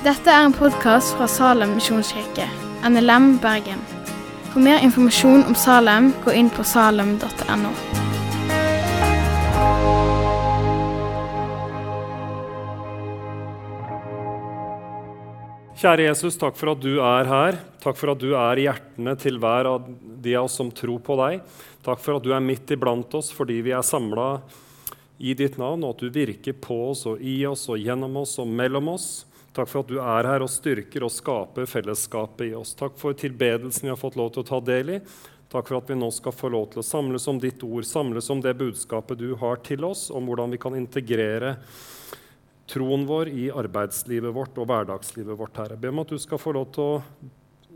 Dette 0.00 0.32
er 0.32 0.46
en 0.46 0.54
podkast 0.56 1.12
fra 1.12 1.26
Salem 1.28 1.74
misjonskirke, 1.76 2.46
NLM 2.88 3.34
Bergen. 3.42 3.82
For 4.48 4.64
mer 4.64 4.80
informasjon 4.80 5.42
om 5.44 5.52
Salem, 5.52 6.06
gå 6.24 6.32
inn 6.40 6.48
på 6.48 6.64
salem.no. 6.64 7.74
Kjære 15.76 16.08
Jesus, 16.08 16.40
takk 16.40 16.56
for 16.56 16.72
at 16.72 16.80
du 16.80 16.94
er 17.04 17.28
her. 17.28 17.60
Takk 17.84 18.00
for 18.00 18.14
at 18.14 18.24
du 18.24 18.32
er 18.32 18.56
i 18.56 18.70
hjertene 18.70 19.18
til 19.20 19.36
hver 19.36 19.68
av 19.68 19.84
de 20.24 20.32
av 20.32 20.48
oss 20.48 20.56
som 20.62 20.72
tror 20.72 21.04
på 21.04 21.20
deg. 21.20 21.44
Takk 21.84 22.00
for 22.00 22.16
at 22.16 22.24
du 22.24 22.32
er 22.32 22.40
midt 22.40 22.72
iblant 22.72 23.20
oss 23.20 23.28
fordi 23.36 23.60
vi 23.68 23.76
er 23.76 23.84
samla 23.84 24.30
i 25.20 25.36
ditt 25.36 25.60
navn, 25.60 25.84
og 25.84 25.98
at 25.98 26.08
du 26.08 26.08
virker 26.22 26.56
på 26.56 26.86
oss 26.94 27.04
og 27.04 27.20
i 27.20 27.42
oss 27.44 27.68
og 27.68 27.76
gjennom 27.76 28.22
oss 28.24 28.38
og 28.40 28.48
mellom 28.48 28.96
oss. 28.96 29.26
Takk 29.52 29.66
for 29.66 29.82
at 29.82 29.90
du 29.90 29.98
er 29.98 30.28
her 30.30 30.44
og 30.44 30.50
styrker 30.52 31.02
og 31.02 31.10
skaper 31.10 31.66
fellesskapet 31.66 32.52
i 32.52 32.54
oss. 32.54 32.76
Takk 32.78 32.94
for 33.00 33.16
tilbedelsen 33.18 33.88
vi 33.88 33.92
har 33.92 33.98
fått 33.98 34.18
lov 34.18 34.30
til 34.34 34.44
å 34.44 34.50
ta 34.52 34.60
del 34.62 34.94
i. 34.94 34.98
Takk 35.50 35.66
for 35.66 35.80
at 35.80 35.90
vi 35.90 35.96
nå 35.98 36.06
skal 36.14 36.34
få 36.36 36.52
lov 36.54 36.68
til 36.70 36.84
å 36.84 36.86
samles 36.86 37.26
om 37.30 37.40
ditt 37.42 37.64
ord, 37.66 37.82
samles 37.86 38.30
om 38.30 38.42
det 38.44 38.54
budskapet 38.60 39.18
du 39.18 39.32
har 39.40 39.58
til 39.66 39.82
oss, 39.88 40.06
om 40.14 40.30
hvordan 40.30 40.54
vi 40.54 40.60
kan 40.62 40.76
integrere 40.78 41.56
troen 42.70 43.02
vår 43.08 43.32
i 43.34 43.48
arbeidslivet 43.50 44.30
vårt 44.30 44.60
og 44.62 44.70
hverdagslivet 44.70 45.34
vårt. 45.34 45.58
Herre. 45.58 45.74
Jeg 45.74 45.82
ber 45.82 45.96
om 45.96 46.04
at 46.04 46.14
du 46.14 46.22
skal 46.22 46.38
få 46.38 46.54
lov 46.54 46.70
til 46.76 46.86
å 46.86 47.02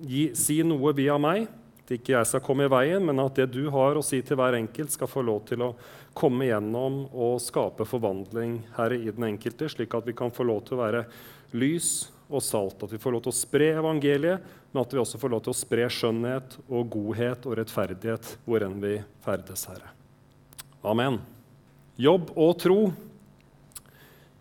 gi, 0.06 0.28
si 0.38 0.60
noe 0.62 0.94
via 0.94 1.18
meg, 1.18 1.48
at 1.82 1.90
ikke 1.98 2.14
jeg 2.14 2.30
skal 2.30 2.44
komme 2.46 2.68
i 2.68 2.70
veien, 2.70 3.02
men 3.02 3.18
at 3.20 3.34
det 3.36 3.50
du 3.52 3.66
har 3.74 3.98
å 3.98 4.06
si 4.06 4.22
til 4.22 4.38
hver 4.38 4.54
enkelt, 4.56 4.94
skal 4.94 5.10
få 5.10 5.26
lov 5.26 5.42
til 5.50 5.66
å 5.66 5.74
komme 6.14 6.46
gjennom 6.46 7.08
og 7.10 7.42
skape 7.42 7.84
forvandling 7.88 8.60
her 8.78 8.94
i 8.94 9.10
den 9.10 9.32
enkelte, 9.34 9.66
slik 9.68 9.98
at 9.98 10.06
vi 10.06 10.14
kan 10.16 10.30
få 10.32 10.46
lov 10.46 10.62
til 10.64 10.78
å 10.78 10.84
være 10.84 11.02
lys 11.54 12.10
og 12.28 12.42
salt. 12.44 12.82
At 12.82 12.92
vi 12.92 13.00
får 13.00 13.14
lov 13.14 13.24
til 13.24 13.34
å 13.34 13.38
spre 13.38 13.70
evangeliet, 13.78 14.44
men 14.72 14.82
at 14.82 14.94
vi 14.94 15.00
også 15.02 15.20
får 15.22 15.32
lov 15.32 15.44
til 15.46 15.54
å 15.54 15.58
spre 15.58 15.88
skjønnhet 15.92 16.58
og 16.66 16.92
godhet 16.92 17.48
og 17.48 17.58
rettferdighet 17.60 18.34
hvor 18.44 18.66
enn 18.66 18.76
vi 18.82 18.98
ferdes, 19.24 19.66
Herre. 19.70 19.94
Amen. 20.84 21.20
Jobb 22.00 22.32
og 22.34 22.56
tro 22.60 22.78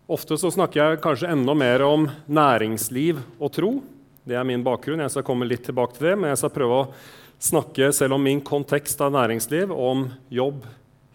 Ofte 0.04 0.36
så 0.36 0.50
snakker 0.52 0.82
jeg 0.82 1.00
kanskje 1.00 1.30
enda 1.32 1.54
mer 1.56 1.80
om 1.86 2.02
næringsliv 2.28 3.22
og 3.38 3.52
tro. 3.56 3.70
Det 4.20 4.36
er 4.36 4.44
min 4.44 4.60
bakgrunn. 4.64 5.00
Jeg 5.00 5.14
skal 5.14 5.24
komme 5.24 5.46
litt 5.48 5.64
tilbake 5.64 5.96
til 5.96 6.10
det, 6.10 6.16
men 6.20 6.28
jeg 6.28 6.42
skal 6.42 6.52
prøve 6.52 6.80
å 6.82 6.88
snakke, 7.40 7.88
selv 7.96 8.18
om 8.18 8.24
min 8.24 8.42
kontekst 8.44 9.00
er 9.00 9.14
næringsliv, 9.14 9.72
om 9.72 10.10
jobb 10.28 10.66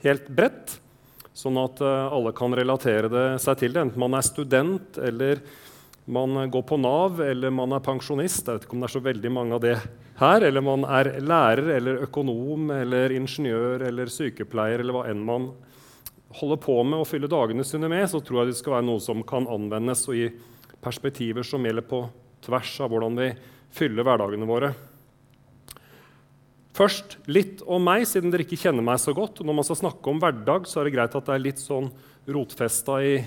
helt 0.02 0.32
bredt, 0.34 0.80
sånn 1.38 1.60
at 1.62 1.84
eh, 1.86 2.16
alle 2.18 2.34
kan 2.34 2.56
relatere 2.58 3.12
det 3.14 3.28
seg 3.44 3.62
til 3.62 3.76
det, 3.76 3.84
enten 3.86 4.02
man 4.02 4.18
er 4.18 4.26
student 4.26 4.98
eller 4.98 5.44
man 6.10 6.50
går 6.50 6.64
på 6.66 6.78
Nav 6.82 7.20
eller 7.22 7.54
man 7.54 7.76
er 7.78 7.86
pensjonist. 7.86 8.48
Jeg 8.48 8.58
vet 8.58 8.68
ikke 8.68 8.78
om 8.78 8.84
det 8.84 8.90
er 8.90 8.98
så 8.98 9.06
veldig 9.06 9.32
mange 9.34 9.58
av 9.58 9.64
det 9.64 9.76
her. 10.20 10.46
Eller 10.48 10.66
man 10.66 10.86
er 10.90 11.12
lærer 11.22 11.76
eller 11.78 12.04
økonom 12.08 12.72
eller 12.74 13.14
ingeniør 13.14 13.86
eller 13.90 14.12
sykepleier 14.12 14.82
eller 14.82 14.98
hva 14.98 15.08
enn 15.12 15.26
man 15.26 15.52
er 15.52 15.68
holder 16.38 16.60
på 16.62 16.76
med 16.86 17.02
å 17.02 17.08
fylle 17.08 17.30
dagene 17.30 17.66
sine 17.66 17.90
med, 17.92 18.06
så 18.10 18.22
tror 18.22 18.44
jeg 18.44 18.52
det 18.52 18.60
skal 18.60 18.78
være 18.78 18.88
noe 18.90 19.02
som 19.04 19.24
kan 19.28 19.50
anvendes 19.50 20.06
og 20.10 20.18
gi 20.18 20.30
perspektiver 20.84 21.46
som 21.46 21.66
gjelder 21.66 21.86
på 21.90 22.04
tvers 22.46 22.76
av 22.84 22.94
hvordan 22.94 23.18
vi 23.20 23.32
fyller 23.76 24.06
hverdagene 24.06 24.48
våre. 24.50 24.72
Først 26.78 27.18
litt 27.28 27.64
om 27.68 27.84
meg, 27.84 28.06
siden 28.08 28.32
dere 28.32 28.46
ikke 28.46 28.60
kjenner 28.62 28.86
meg 28.86 29.02
så 29.02 29.12
godt. 29.16 29.42
Når 29.44 29.58
man 29.58 29.66
skal 29.68 29.82
snakke 29.82 30.12
om 30.12 30.22
hverdag, 30.22 30.70
så 30.70 30.80
er 30.80 30.88
det 30.88 30.96
greit 30.96 31.18
at 31.18 31.28
det 31.28 31.36
er 31.36 31.44
litt 31.44 31.60
sånn 31.60 31.90
rotfesta 32.30 33.02
i 33.04 33.18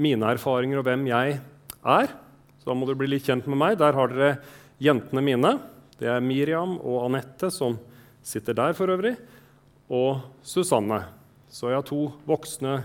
mine 0.00 0.30
erfaringer 0.32 0.80
og 0.80 0.86
hvem 0.86 1.08
jeg 1.10 1.40
er. 1.84 2.12
Så 2.60 2.70
da 2.70 2.76
må 2.76 2.88
dere 2.88 3.00
bli 3.00 3.10
litt 3.14 3.26
kjent 3.28 3.48
med 3.48 3.60
meg. 3.60 3.78
Der 3.80 3.96
har 3.96 4.12
dere 4.12 4.32
jentene 4.82 5.24
mine. 5.24 5.54
Det 6.00 6.08
er 6.08 6.24
Miriam 6.24 6.78
og 6.78 7.06
Anette, 7.06 7.50
som 7.52 7.78
sitter 8.24 8.56
der 8.56 8.76
for 8.76 8.92
øvrig, 8.92 9.14
og 9.88 10.20
Susanne. 10.44 11.02
Så 11.50 11.70
jeg 11.70 11.80
har 11.80 11.86
to 11.88 12.06
voksne 12.28 12.82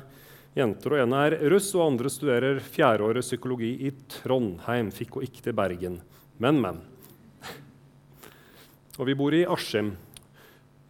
jenter. 0.56 0.96
og 0.96 1.04
ene 1.04 1.22
er 1.28 1.38
russ, 1.52 1.74
og 1.76 1.92
andre 1.92 2.10
studerer 2.10 2.60
fjerdeåret 2.64 3.24
psykologi 3.24 3.76
i 3.88 3.92
Trondheim. 4.10 4.92
Fikk 4.92 5.20
hun 5.20 5.28
ikke 5.28 5.44
til 5.44 5.56
Bergen. 5.56 6.00
Men, 6.40 6.60
men. 6.62 6.82
Og 9.00 9.06
vi 9.08 9.16
bor 9.16 9.36
i 9.36 9.46
Askim. 9.48 9.94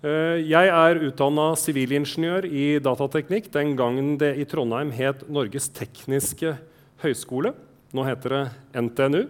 Eh, 0.06 0.42
jeg 0.46 0.70
er 0.70 1.02
utdanna 1.08 1.52
sivilingeniør 1.58 2.46
i 2.46 2.66
datateknikk 2.84 3.52
den 3.54 3.74
gangen 3.78 4.16
det 4.22 4.36
i 4.38 4.46
Trondheim 4.50 4.92
het 4.94 5.26
Norges 5.30 5.70
tekniske 5.74 6.56
høgskole. 7.02 7.54
Nå 7.96 8.04
heter 8.04 8.34
det 8.34 8.82
NTNU. 8.82 9.22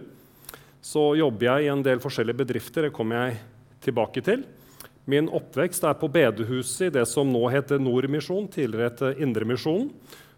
Så 0.82 1.02
jobber 1.18 1.46
jeg 1.46 1.66
i 1.66 1.70
en 1.70 1.84
del 1.86 2.00
forskjellige 2.02 2.40
bedrifter. 2.40 2.88
Det 2.88 2.94
kommer 2.94 3.20
jeg 3.20 3.36
tilbake 3.84 4.22
til. 4.26 4.42
Min 5.06 5.28
oppvekst 5.30 5.84
er 5.86 5.94
på 6.00 6.08
bedehuset 6.10 6.88
i 6.88 6.94
det 6.96 7.04
som 7.06 7.30
nå 7.30 7.44
heter 7.52 7.78
Nordmisjon, 7.78 8.48
tidligere 8.50 8.90
het 8.90 9.22
Indremisjonen. 9.22 9.92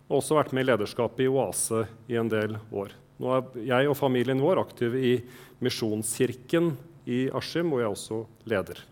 Og 0.08 0.18
også 0.20 0.36
vært 0.36 0.52
med 0.56 0.66
i 0.66 0.68
lederskapet 0.68 1.24
i 1.24 1.30
Oase 1.32 1.86
i 2.08 2.18
en 2.20 2.28
del 2.32 2.58
år. 2.68 2.92
Nå 3.20 3.32
er 3.32 3.64
jeg 3.70 3.88
og 3.88 3.96
familien 3.96 4.44
vår 4.44 4.60
aktive 4.60 5.00
i 5.00 5.14
Misjonskirken 5.64 6.74
i 7.08 7.26
Askim, 7.32 7.72
hvor 7.72 7.80
jeg 7.80 7.94
også 7.94 8.20
leder. 8.48 8.84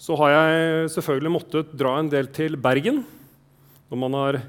Så 0.00 0.16
har 0.18 0.32
jeg 0.34 0.88
selvfølgelig 0.96 1.36
måttet 1.36 1.76
dra 1.76 1.98
en 2.00 2.10
del 2.12 2.32
til 2.32 2.56
Bergen. 2.60 3.04
Når 3.92 4.04
man 4.06 4.16
har 4.18 4.40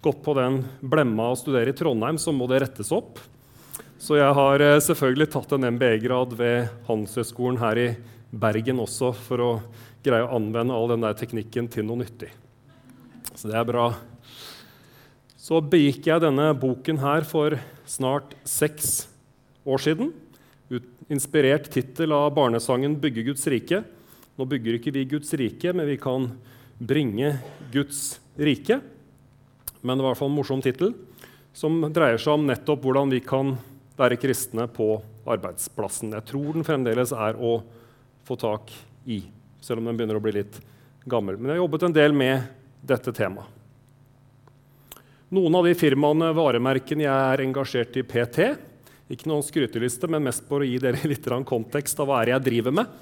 gått 0.00 0.22
på 0.24 0.34
den 0.38 0.62
blemma 0.80 1.30
å 1.30 1.38
studere 1.38 1.72
i 1.72 1.76
Trondheim, 1.76 2.18
så 2.18 2.32
må 2.32 2.48
det 2.50 2.62
rettes 2.64 2.92
opp. 2.94 3.20
Så 4.00 4.16
jeg 4.16 4.32
har 4.36 4.62
eh, 4.64 4.78
selvfølgelig 4.80 5.28
tatt 5.34 5.52
en 5.52 5.66
MBE-grad 5.76 6.32
ved 6.38 6.70
Handelshøyskolen 6.86 7.60
her 7.60 7.80
i 7.80 7.88
Bergen 8.30 8.80
også 8.80 9.10
for 9.16 9.44
å 9.44 9.50
greie 10.04 10.24
å 10.24 10.32
anvende 10.38 10.72
all 10.72 10.88
den 10.88 11.04
der 11.04 11.18
teknikken 11.18 11.68
til 11.68 11.84
noe 11.84 12.00
nyttig. 12.00 12.30
Så 13.34 13.50
det 13.50 13.58
er 13.60 13.66
bra. 13.68 13.90
Så 15.36 15.60
begikk 15.60 16.08
jeg 16.08 16.22
denne 16.24 16.50
boken 16.56 17.00
her 17.02 17.26
for 17.28 17.58
snart 17.88 18.32
seks 18.48 19.10
år 19.68 19.82
siden. 19.84 20.14
Inspirert 21.10 21.68
tittel 21.72 22.14
av 22.14 22.30
barnesangen 22.36 22.94
'Bygge 22.96 23.26
Guds 23.28 23.44
rike'. 23.50 23.82
Nå 24.38 24.46
bygger 24.48 24.78
ikke 24.78 24.94
vi 24.94 25.04
Guds 25.04 25.34
rike, 25.36 25.74
men 25.74 25.84
vi 25.84 25.98
kan 26.00 26.30
bringe 26.80 27.34
Guds 27.74 28.20
rike. 28.38 28.78
Men 29.80 29.96
det 29.96 30.04
var 30.04 30.10
i 30.10 30.12
hvert 30.12 30.22
fall 30.22 30.32
en 30.32 30.38
morsom 30.38 30.62
tittel 30.64 30.94
som 31.56 31.80
dreier 31.90 32.20
seg 32.20 32.36
om 32.36 32.46
nettopp 32.46 32.84
hvordan 32.84 33.10
vi 33.12 33.22
kan 33.24 33.54
være 33.98 34.18
kristne 34.20 34.66
på 34.70 34.94
arbeidsplassen. 35.28 36.14
Jeg 36.16 36.28
tror 36.30 36.54
den 36.56 36.66
fremdeles 36.66 37.12
er 37.12 37.36
å 37.36 37.58
få 38.26 38.36
tak 38.40 38.72
i, 39.04 39.22
selv 39.60 39.82
om 39.82 39.90
den 39.90 39.98
begynner 39.98 40.20
å 40.20 40.24
bli 40.24 40.36
litt 40.38 40.60
gammel. 41.10 41.36
Men 41.36 41.50
jeg 41.50 41.58
har 41.58 41.64
jobbet 41.64 41.88
en 41.88 41.96
del 41.96 42.16
med 42.16 42.46
dette 42.86 43.12
temaet. 43.16 43.56
Noen 45.30 45.54
av 45.54 45.66
de 45.68 45.76
firmaene, 45.78 46.32
varemerkene 46.34 47.04
jeg 47.04 47.26
er 47.34 47.42
engasjert 47.44 47.98
i 48.00 48.02
PT, 48.02 48.48
ikke 49.10 49.28
noen 49.30 49.44
skryteliste, 49.46 50.08
men 50.10 50.24
mest 50.26 50.42
for 50.48 50.62
å 50.62 50.66
gi 50.66 50.78
dere 50.82 51.06
litt 51.10 51.28
kontekst 51.46 52.02
av 52.02 52.10
hva 52.10 52.24
jeg 52.26 52.46
driver 52.46 52.74
med. 52.80 52.98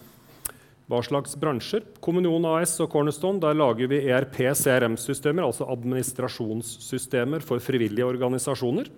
Hva 0.88 1.02
slags 1.04 1.34
bransjer? 1.36 1.84
Kommunion 2.00 2.46
AS 2.48 2.78
og 2.80 2.88
Cornerstone 2.94 3.42
der 3.42 3.56
lager 3.58 3.90
vi 3.90 4.00
ERP-CRM-systemer, 4.08 5.44
altså 5.44 5.68
administrasjonssystemer 5.68 7.44
for 7.44 7.60
frivillige 7.60 8.08
organisasjoner. 8.08 8.88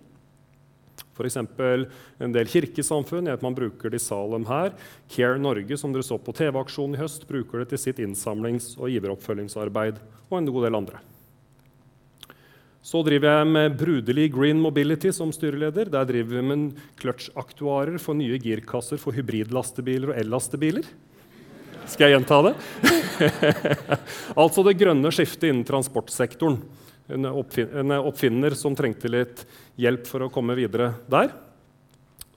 F.eks. 1.20 1.36
en 1.36 2.32
del 2.32 2.48
kirkesamfunn. 2.48 3.28
Man 3.42 3.56
bruker 3.56 3.92
det 3.92 3.98
i 4.00 4.04
Salem 4.04 4.46
her. 4.48 4.72
Care 5.10 5.40
Norge, 5.42 5.76
som 5.76 5.92
dere 5.92 6.06
så 6.06 6.16
på 6.16 6.32
TV-aksjonen 6.36 6.96
i 6.96 7.02
høst, 7.02 7.26
bruker 7.28 7.64
det 7.64 7.72
til 7.72 7.82
sitt 7.82 8.00
innsamlings- 8.00 8.76
og 8.78 8.88
giveroppfølgingsarbeid. 8.94 10.00
Og 10.30 10.38
en 10.38 10.50
god 10.54 10.68
del 10.68 10.78
andre. 10.78 11.02
Så 12.80 13.02
driver 13.04 13.34
jeg 13.34 13.50
med 13.50 13.76
Brudelig 13.76 14.30
Green 14.32 14.62
Mobility 14.62 15.10
som 15.12 15.34
styreleder. 15.34 15.90
Der 15.92 16.06
driver 16.08 16.38
vi 16.38 16.46
med 16.48 16.80
clutch-aktuarer 17.02 17.98
for 18.00 18.16
nye 18.16 18.38
girkasser 18.40 19.00
for 19.02 19.12
hybridlastebiler 19.12 20.14
og 20.14 20.22
ellastebiler. 20.22 20.86
Skal 21.90 22.06
jeg 22.06 22.20
gjenta 22.20 22.36
det? 22.46 22.52
altså 24.40 24.62
det 24.66 24.76
grønne 24.78 25.10
skiftet 25.12 25.48
innen 25.50 25.66
transportsektoren 25.66 26.60
en, 27.10 27.26
oppfinner 27.98 28.54
som 28.54 28.76
trengte 28.78 29.10
litt 29.10 29.42
hjelp 29.80 30.06
for 30.06 30.22
å 30.22 30.30
komme 30.30 30.54
videre 30.58 30.92
der. 31.10 31.32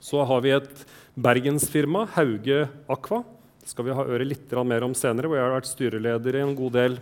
Så 0.02 0.24
har 0.26 0.42
vi 0.44 0.52
et 0.56 0.82
bergensfirma, 1.14 2.08
Hauge 2.16 2.64
Aqua. 2.90 3.22
Det 3.62 3.70
skal 3.70 3.86
vi 3.86 3.94
ha 3.96 4.04
øre 4.04 4.26
litt 4.26 4.50
mer 4.66 4.84
om 4.84 4.96
senere, 4.98 5.30
hvor 5.30 5.38
jeg 5.38 5.46
har 5.46 5.54
vært 5.54 5.70
styreleder 5.70 6.36
i 6.36 6.42
en 6.44 6.56
god 6.58 6.74
del 6.74 6.98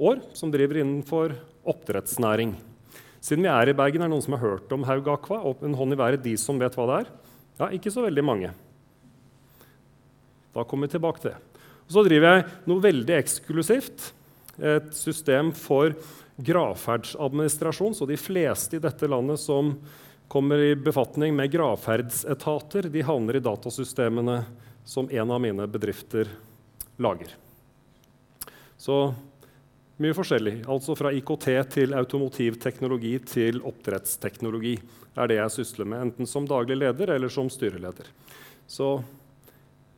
år, 0.00 0.22
som 0.34 0.50
driver 0.50 0.80
innenfor 0.80 1.36
oppdrettsnæring. 1.66 2.56
Siden 3.20 3.44
vi 3.44 3.52
er 3.52 3.68
i 3.68 3.76
Bergen, 3.76 4.02
er 4.02 4.08
det 4.08 4.14
noen 4.14 4.24
som 4.24 4.36
har 4.38 4.44
hørt 4.46 4.72
om 4.72 4.86
Haug 4.88 5.10
Aqua? 5.12 5.42
Og 5.50 5.62
en 5.66 5.76
hånd 5.76 5.92
i 5.92 6.00
været 6.00 6.24
de 6.24 6.34
som 6.40 6.58
vet 6.62 6.74
hva 6.78 6.88
det 6.88 7.02
er? 7.02 7.12
Ja, 7.60 7.68
ikke 7.76 7.92
så 7.92 8.04
veldig 8.06 8.24
mange. 8.24 8.54
Da 10.56 10.64
kommer 10.64 10.88
vi 10.88 10.96
tilbake 10.96 11.20
til 11.20 11.34
det. 11.34 11.55
Så 11.88 12.02
driver 12.06 12.32
jeg 12.32 12.46
noe 12.66 12.82
veldig 12.82 13.16
eksklusivt. 13.18 14.10
Et 14.56 14.88
system 14.96 15.52
for 15.54 15.94
gravferdsadministrasjon, 16.36 17.94
så 17.96 18.08
de 18.08 18.16
fleste 18.20 18.76
i 18.76 18.82
dette 18.82 19.08
landet 19.08 19.40
som 19.40 19.74
kommer 20.28 20.58
i 20.58 20.74
befatning 20.76 21.36
med 21.36 21.52
gravferdsetater, 21.52 22.90
de 22.92 23.04
havner 23.06 23.38
i 23.38 23.44
datasystemene 23.44 24.40
som 24.86 25.08
en 25.10 25.30
av 25.30 25.40
mine 25.40 25.66
bedrifter 25.70 26.30
lager. 27.02 27.32
Så 28.76 29.14
mye 29.96 30.16
forskjellig. 30.16 30.58
Altså 30.68 30.96
fra 30.98 31.12
IKT 31.14 31.46
til 31.72 31.94
automotivteknologi 31.96 33.14
til 33.24 33.62
oppdrettsteknologi 33.64 34.74
er 35.16 35.30
det 35.30 35.38
jeg 35.38 35.54
sysler 35.54 35.88
med, 35.88 36.08
enten 36.08 36.28
som 36.28 36.48
daglig 36.48 36.76
leder 36.82 37.14
eller 37.16 37.32
som 37.32 37.48
styreleder. 37.52 38.10
Så 38.68 38.98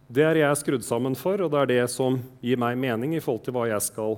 det 0.09 0.25
er 0.25 0.41
jeg 0.41 0.61
skrudd 0.63 0.85
sammen 0.87 1.17
for, 1.19 1.41
og 1.45 1.53
det 1.53 1.61
er 1.61 1.71
det 1.73 1.83
som 1.93 2.17
gir 2.41 2.61
meg 2.61 2.79
mening 2.81 3.13
i 3.17 3.21
forhold 3.21 3.45
til 3.45 3.57
hva 3.57 3.67
jeg 3.69 3.85
skal 3.85 4.17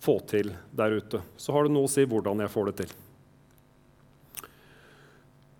få 0.00 0.18
til 0.28 0.52
der 0.76 0.96
ute. 0.96 1.20
Så 1.36 1.52
har 1.52 1.66
det 1.66 1.74
noe 1.74 1.88
å 1.88 1.92
si 1.92 2.06
hvordan 2.08 2.40
jeg 2.40 2.52
får 2.52 2.70
det 2.70 2.76
til. 2.80 2.94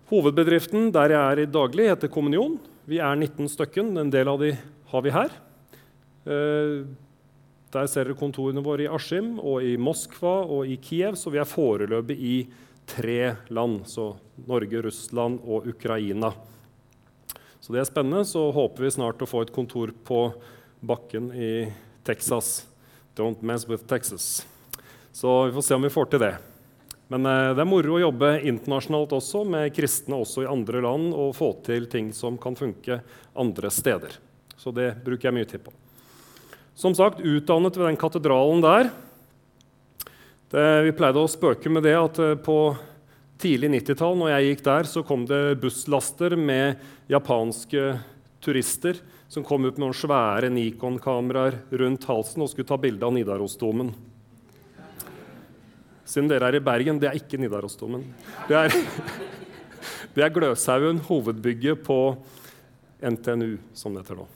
Hovedbedriften 0.07 0.89
der 0.95 1.13
jeg 1.13 1.21
er 1.21 1.43
i 1.43 1.49
daglig, 1.51 1.89
heter 1.91 2.09
Kommunion. 2.09 2.55
Vi 2.87 3.01
er 3.03 3.17
19 3.19 3.51
stykken. 3.51 3.91
En 3.99 4.09
del 4.13 4.29
av 4.31 4.39
de 4.41 4.53
har 4.87 5.03
vi 5.03 5.13
her. 5.13 5.33
Eh, 6.25 6.87
der 7.73 7.89
ser 7.91 8.07
dere 8.07 8.17
kontorene 8.17 8.63
våre 8.63 8.85
i 8.85 8.89
Askim 8.89 9.35
og 9.37 9.65
i 9.67 9.75
Moskva 9.75 10.39
og 10.47 10.69
i 10.71 10.77
Kiev, 10.79 11.19
så 11.19 11.29
vi 11.33 11.41
er 11.41 11.49
foreløpig 11.49 12.17
i 12.17 12.37
tre 12.87 13.35
land. 13.51 13.81
Så 13.91 14.13
Norge, 14.47 14.81
Russland 14.87 15.43
og 15.43 15.67
Ukraina. 15.69 16.31
Så 17.67 17.73
det 17.75 17.81
er 17.81 17.87
spennende. 17.89 18.23
Så 18.23 18.45
håper 18.55 18.85
vi 18.85 18.93
snart 18.95 19.19
å 19.19 19.27
få 19.27 19.41
et 19.43 19.51
kontor 19.51 19.91
på 20.07 20.29
bakken 20.79 21.33
i 21.35 21.67
Texas. 22.07 22.61
Don't 23.11 23.41
mess 23.43 23.65
with 23.67 23.83
Texas. 23.83 24.45
Så 25.11 25.33
vi 25.49 25.51
får 25.51 25.65
se 25.67 25.75
om 25.75 25.83
vi 25.83 25.91
får 25.91 26.07
til 26.13 26.21
det. 26.23 26.29
Men 27.11 27.27
eh, 27.27 27.49
det 27.57 27.65
er 27.65 27.67
moro 27.67 27.97
å 27.97 27.99
jobbe 28.05 28.29
internasjonalt 28.47 29.17
også, 29.19 29.43
med 29.51 29.75
kristne 29.75 30.15
også 30.15 30.45
i 30.45 30.47
andre 30.47 30.79
land, 30.85 31.11
og 31.11 31.35
få 31.35 31.49
til 31.67 31.89
ting 31.91 32.13
som 32.15 32.39
kan 32.39 32.55
funke 32.55 33.01
andre 33.35 33.71
steder. 33.75 34.15
Så 34.55 34.71
det 34.71 34.93
bruker 35.03 35.27
jeg 35.27 35.35
mye 35.35 35.51
tid 35.51 35.65
på. 35.67 35.75
Som 36.71 36.95
sagt, 36.95 37.19
utdannet 37.19 37.75
ved 37.75 37.89
den 37.89 37.99
katedralen 37.99 38.63
der. 38.63 38.93
Det, 40.55 40.67
vi 40.87 40.95
pleide 40.95 41.19
å 41.19 41.27
spøke 41.27 41.67
med 41.67 41.83
det 41.83 41.99
at 41.99 42.23
eh, 42.23 42.37
på 42.39 42.61
tidlig 43.41 43.69
90-tall 43.75 44.17
når 44.19 44.31
jeg 44.33 44.49
gikk 44.49 44.63
der, 44.65 44.89
så 44.89 45.03
kom 45.05 45.25
det 45.29 45.59
busslaster 45.61 46.35
med 46.39 46.81
japanske 47.11 47.97
turister 48.43 48.99
som 49.27 49.43
kom 49.43 49.65
ut 49.65 49.75
med 49.75 49.83
noen 49.83 49.97
svære 49.97 50.49
Nikon-kameraer 50.53 51.59
rundt 51.81 52.07
halsen 52.07 52.45
og 52.45 52.51
skulle 52.51 52.69
ta 52.69 52.77
bilde 52.79 53.03
av 53.05 53.13
Nidarosdomen. 53.15 53.91
Siden 56.07 56.29
dere 56.31 56.47
er 56.47 56.59
i 56.59 56.63
Bergen, 56.63 57.01
det 57.01 57.09
er 57.09 57.19
ikke 57.19 57.39
Nidarosdomen. 57.41 58.05
Det 58.47 58.55
er, 58.55 58.75
det 60.15 60.23
er 60.23 60.33
Gløshaugen, 60.33 61.03
hovedbygget 61.09 61.83
på 61.83 61.99
NTNU, 63.03 63.57
som 63.75 63.93
det 63.93 64.05
heter 64.05 64.21
nå. 64.21 64.27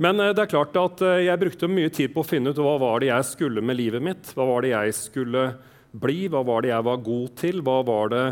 Men 0.00 0.22
eh, 0.22 0.30
det 0.32 0.46
er 0.46 0.52
klart 0.54 0.78
at 0.80 1.02
eh, 1.04 1.26
jeg 1.26 1.42
brukte 1.42 1.68
mye 1.68 1.90
tid 1.92 2.14
på 2.14 2.22
å 2.22 2.28
finne 2.28 2.54
ut 2.54 2.62
hva 2.62 2.78
var 2.80 3.02
det 3.02 3.10
jeg 3.10 3.26
skulle 3.34 3.64
med 3.64 3.76
livet 3.76 4.04
mitt. 4.04 4.30
Hva 4.36 4.46
var 4.48 4.64
det 4.64 4.72
jeg 4.72 4.94
skulle 4.96 5.50
bli? 5.92 6.28
Hva 6.30 6.42
var 6.46 6.64
det 6.64 6.72
jeg 6.72 6.86
var 6.86 7.06
god 7.06 7.32
til? 7.40 7.62
Hva 7.66 7.80
var 7.86 8.12
det 8.12 8.26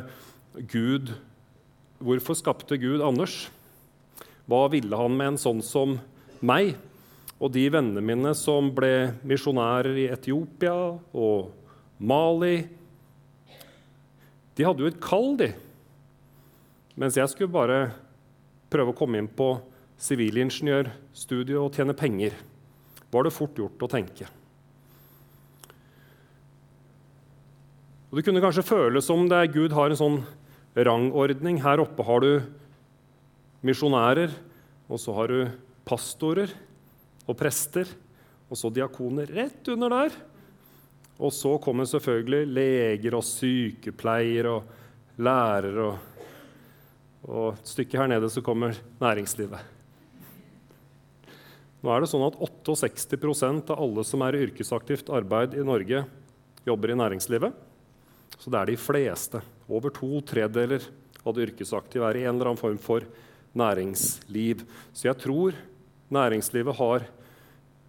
Gud 0.71 1.15
Hvorfor 1.99 2.37
skapte 2.39 2.77
Gud 2.79 3.03
Anders? 3.03 3.49
Hva 4.47 4.69
ville 4.71 4.95
han 4.95 5.17
med 5.19 5.33
en 5.33 5.41
sånn 5.43 5.63
som 5.67 5.97
meg? 6.39 6.77
Og 7.43 7.51
de 7.55 7.65
vennene 7.75 8.03
mine 8.03 8.31
som 8.39 8.71
ble 8.75 9.11
misjonærer 9.27 9.99
i 10.05 10.07
Etiopia 10.15 10.75
og 10.95 11.51
Mali 11.99 12.61
De 14.55 14.67
hadde 14.67 14.85
jo 14.85 14.91
et 14.91 15.03
kall, 15.03 15.35
de. 15.39 15.51
Mens 16.99 17.19
jeg 17.19 17.31
skulle 17.31 17.51
bare 17.51 17.81
prøve 18.71 18.95
å 18.95 18.99
komme 18.99 19.19
inn 19.19 19.31
på 19.31 19.53
sivilingeniørstudiet 20.03 21.59
og 21.59 21.75
tjene 21.75 21.95
penger, 21.99 22.35
var 23.11 23.27
det 23.27 23.35
fort 23.35 23.59
gjort 23.59 23.83
å 23.87 23.91
tenke. 23.91 24.27
Og 28.09 28.17
Det 28.17 28.25
kunne 28.25 28.41
kanskje 28.41 28.65
føles 28.65 29.05
som 29.05 29.27
det 29.29 29.37
er 29.37 29.51
Gud 29.53 29.75
har 29.77 29.93
en 29.93 30.01
sånn 30.01 30.19
rangordning. 30.73 31.59
Her 31.61 31.83
oppe 31.83 32.07
har 32.09 32.25
du 32.25 32.31
misjonærer, 33.61 34.33
og 34.89 35.01
så 35.03 35.13
har 35.13 35.29
du 35.29 35.51
pastorer 35.89 36.55
og 37.29 37.37
prester, 37.37 37.85
og 38.49 38.57
så 38.57 38.73
diakoner 38.73 39.29
rett 39.29 39.69
under 39.75 39.93
der. 39.93 40.17
Og 41.21 41.35
så 41.37 41.53
kommer 41.61 41.85
selvfølgelig 41.91 42.49
leger 42.49 43.19
og 43.19 43.27
sykepleiere 43.29 44.57
og 44.57 45.21
lærere. 45.21 45.91
Og, 45.91 46.49
og 47.29 47.47
et 47.59 47.75
stykke 47.75 48.01
her 48.01 48.09
nede 48.09 48.33
så 48.33 48.41
kommer 48.41 48.79
næringslivet. 49.03 49.77
Nå 51.85 51.93
er 51.93 52.01
det 52.01 52.09
sånn 52.09 52.25
at 52.25 52.41
68% 52.41 53.69
av 53.69 53.85
alle 53.85 54.03
som 54.07 54.25
er 54.25 54.35
i 54.39 54.47
yrkesaktivt 54.49 55.13
arbeid 55.13 55.61
i 55.61 55.67
Norge, 55.67 56.07
jobber 56.65 56.97
i 56.97 57.03
næringslivet. 57.05 57.68
Så 58.37 58.53
det 58.53 58.61
er 58.61 58.71
de 58.71 58.77
fleste. 58.81 59.41
Over 59.69 59.93
to 59.95 60.21
tredeler 60.27 60.85
av 61.25 61.35
det 61.35 61.49
yrkesaktive 61.49 62.07
er 62.09 62.21
i 62.21 62.27
en 62.27 62.37
eller 62.37 62.53
annen 62.53 62.61
form 62.61 62.79
for 62.83 63.07
næringsliv. 63.59 64.65
Så 64.93 65.09
jeg 65.09 65.21
tror 65.23 65.57
næringslivet 66.13 66.79
har 66.79 67.09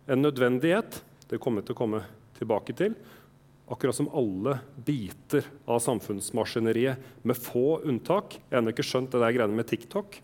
en 0.09 0.23
nødvendighet. 0.23 1.01
Det 1.29 1.41
kommer 1.41 1.65
til 1.65 1.75
å 1.75 1.81
komme 1.81 2.03
tilbake 2.39 2.75
til. 2.77 2.95
Akkurat 3.69 3.95
som 3.95 4.09
alle 4.17 4.55
biter 4.81 5.45
av 5.69 5.81
samfunnsmaskineriet, 5.85 6.97
med 7.21 7.37
få 7.37 7.83
unntak. 7.85 8.39
Jeg 8.39 8.55
har 8.55 8.63
ennå 8.63 8.73
ikke 8.73 8.87
skjønt 8.87 9.13
det 9.13 9.21
der 9.21 9.35
greiene 9.35 9.59
med 9.59 9.69
TikTok. 9.69 10.17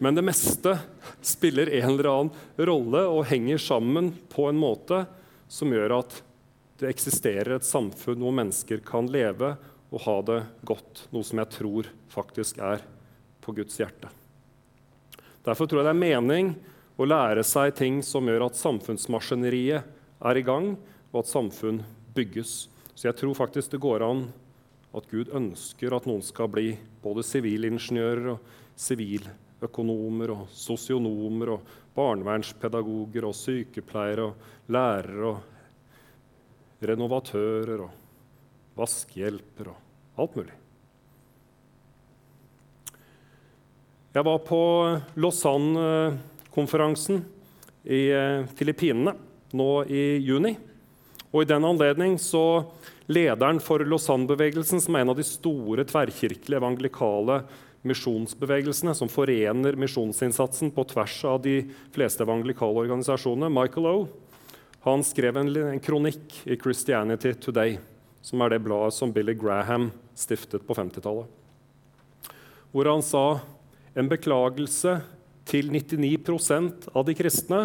Men 0.00 0.16
det 0.16 0.24
meste 0.24 0.74
spiller 1.24 1.68
en 1.80 1.94
eller 1.94 2.08
annen 2.10 2.66
rolle 2.68 3.02
og 3.08 3.26
henger 3.28 3.60
sammen 3.60 4.12
på 4.32 4.46
en 4.48 4.60
måte 4.60 5.02
som 5.50 5.72
gjør 5.72 5.98
at 5.98 6.20
det 6.80 6.88
eksisterer 6.88 7.58
et 7.58 7.66
samfunn 7.66 8.22
hvor 8.22 8.34
mennesker 8.34 8.80
kan 8.86 9.08
leve 9.12 9.54
og 9.90 10.02
ha 10.06 10.16
det 10.26 10.40
godt. 10.66 11.04
Noe 11.12 11.26
som 11.26 11.42
jeg 11.42 11.52
tror 11.52 11.90
faktisk 12.12 12.60
er 12.64 12.82
på 13.44 13.54
Guds 13.56 13.76
hjerte. 13.80 14.08
Derfor 15.44 15.68
tror 15.68 15.80
jeg 15.80 15.90
det 15.90 15.94
er 15.94 16.04
mening 16.04 16.52
å 17.00 17.06
lære 17.08 17.44
seg 17.46 17.74
ting 17.78 18.00
som 18.04 18.28
gjør 18.28 18.46
at 18.48 18.58
samfunnsmaskineriet 18.60 19.96
er 20.20 20.36
i 20.36 20.44
gang, 20.44 20.74
og 21.10 21.22
at 21.22 21.30
samfunn 21.30 21.80
bygges. 22.14 22.68
Så 22.94 23.08
jeg 23.08 23.16
tror 23.18 23.36
faktisk 23.38 23.72
det 23.72 23.82
går 23.82 24.04
an 24.04 24.26
at 24.96 25.06
Gud 25.10 25.30
ønsker 25.36 25.94
at 25.96 26.06
noen 26.08 26.22
skal 26.24 26.50
bli 26.52 26.74
både 27.02 27.24
sivilingeniører 27.26 28.34
og 28.34 28.50
siviløkonomer 28.80 30.34
og 30.34 30.50
sosionomer 30.52 31.54
og 31.54 31.72
barnevernspedagoger 31.96 33.26
og 33.26 33.36
sykepleiere 33.38 34.28
og 34.28 34.70
lærere 34.74 35.30
og 35.30 35.48
renovatører 36.80 37.80
og 37.84 37.90
vaskehjelper 38.78 39.68
og 39.72 39.78
alt 40.20 40.36
mulig. 40.38 40.56
Jeg 44.10 44.26
var 44.26 44.38
på 44.42 44.60
Lausanne-konferansen 45.22 47.20
i 47.86 48.10
eh, 48.10 48.42
Filippinene 48.58 49.14
nå 49.54 49.84
i 49.86 50.18
juni. 50.18 50.56
Og 51.30 51.42
I 51.44 51.50
den 51.52 51.64
anledning 51.66 52.18
så 52.18 52.64
lederen 53.10 53.60
for 53.62 53.78
Lausanne-bevegelsen, 53.86 54.80
som 54.82 54.94
er 54.96 55.00
en 55.04 55.12
av 55.12 55.18
de 55.18 55.26
store 55.26 55.84
tverrkirkelige 55.86 56.58
evangelikale 56.58 57.44
misjonsbevegelsene 57.86 58.94
som 58.96 59.08
forener 59.08 59.78
misjonsinnsatsen 59.80 60.70
på 60.74 60.84
tvers 60.90 61.24
av 61.30 61.38
de 61.46 61.62
fleste 61.94 62.26
evangelikale 62.26 62.82
organisasjonene, 62.84 63.52
Michael 63.54 63.86
O., 63.88 64.08
han 64.80 65.04
skrev 65.04 65.36
en, 65.36 65.50
en, 65.56 65.80
kronikk 65.80 66.40
i 66.44 66.56
Christianity 66.56 67.34
Today, 67.36 67.78
som 68.24 68.40
er 68.40 68.54
det 68.54 68.62
bladet 68.64 68.96
som 68.96 69.12
Billy 69.12 69.34
Graham 69.36 69.90
stiftet 70.16 70.64
på 70.66 70.76
50-tallet, 70.76 71.28
hvor 72.72 72.88
han 72.88 73.04
sa 73.04 73.24
en 73.98 74.08
beklagelse 74.08 75.00
til 75.50 75.68
99% 75.74 76.90
av 76.94 77.04
de 77.04 77.16
kristne 77.18 77.64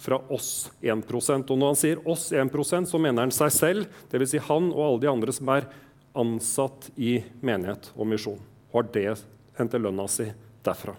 fra 0.00 0.18
oss 0.32 0.70
1% 0.84 1.50
Og 1.50 1.58
når 1.58 1.70
han 1.72 1.78
sier 1.78 2.00
oss 2.08 2.28
1% 2.32 2.90
så 2.90 3.00
mener 3.00 3.24
han 3.24 3.34
seg 3.34 3.52
selv, 3.52 3.98
dvs. 4.10 4.34
Si 4.34 4.42
han 4.48 4.68
og 4.72 4.82
alle 4.86 5.02
de 5.04 5.10
andre 5.10 5.34
som 5.36 5.50
er 5.54 5.68
ansatt 6.16 6.90
i 6.96 7.18
menighet 7.44 7.90
og 7.94 8.08
misjon. 8.08 8.40
Har 8.72 8.88
det 8.92 9.14
henter 9.56 9.80
lønna 9.80 10.06
si 10.10 10.28
derfra. 10.64 10.96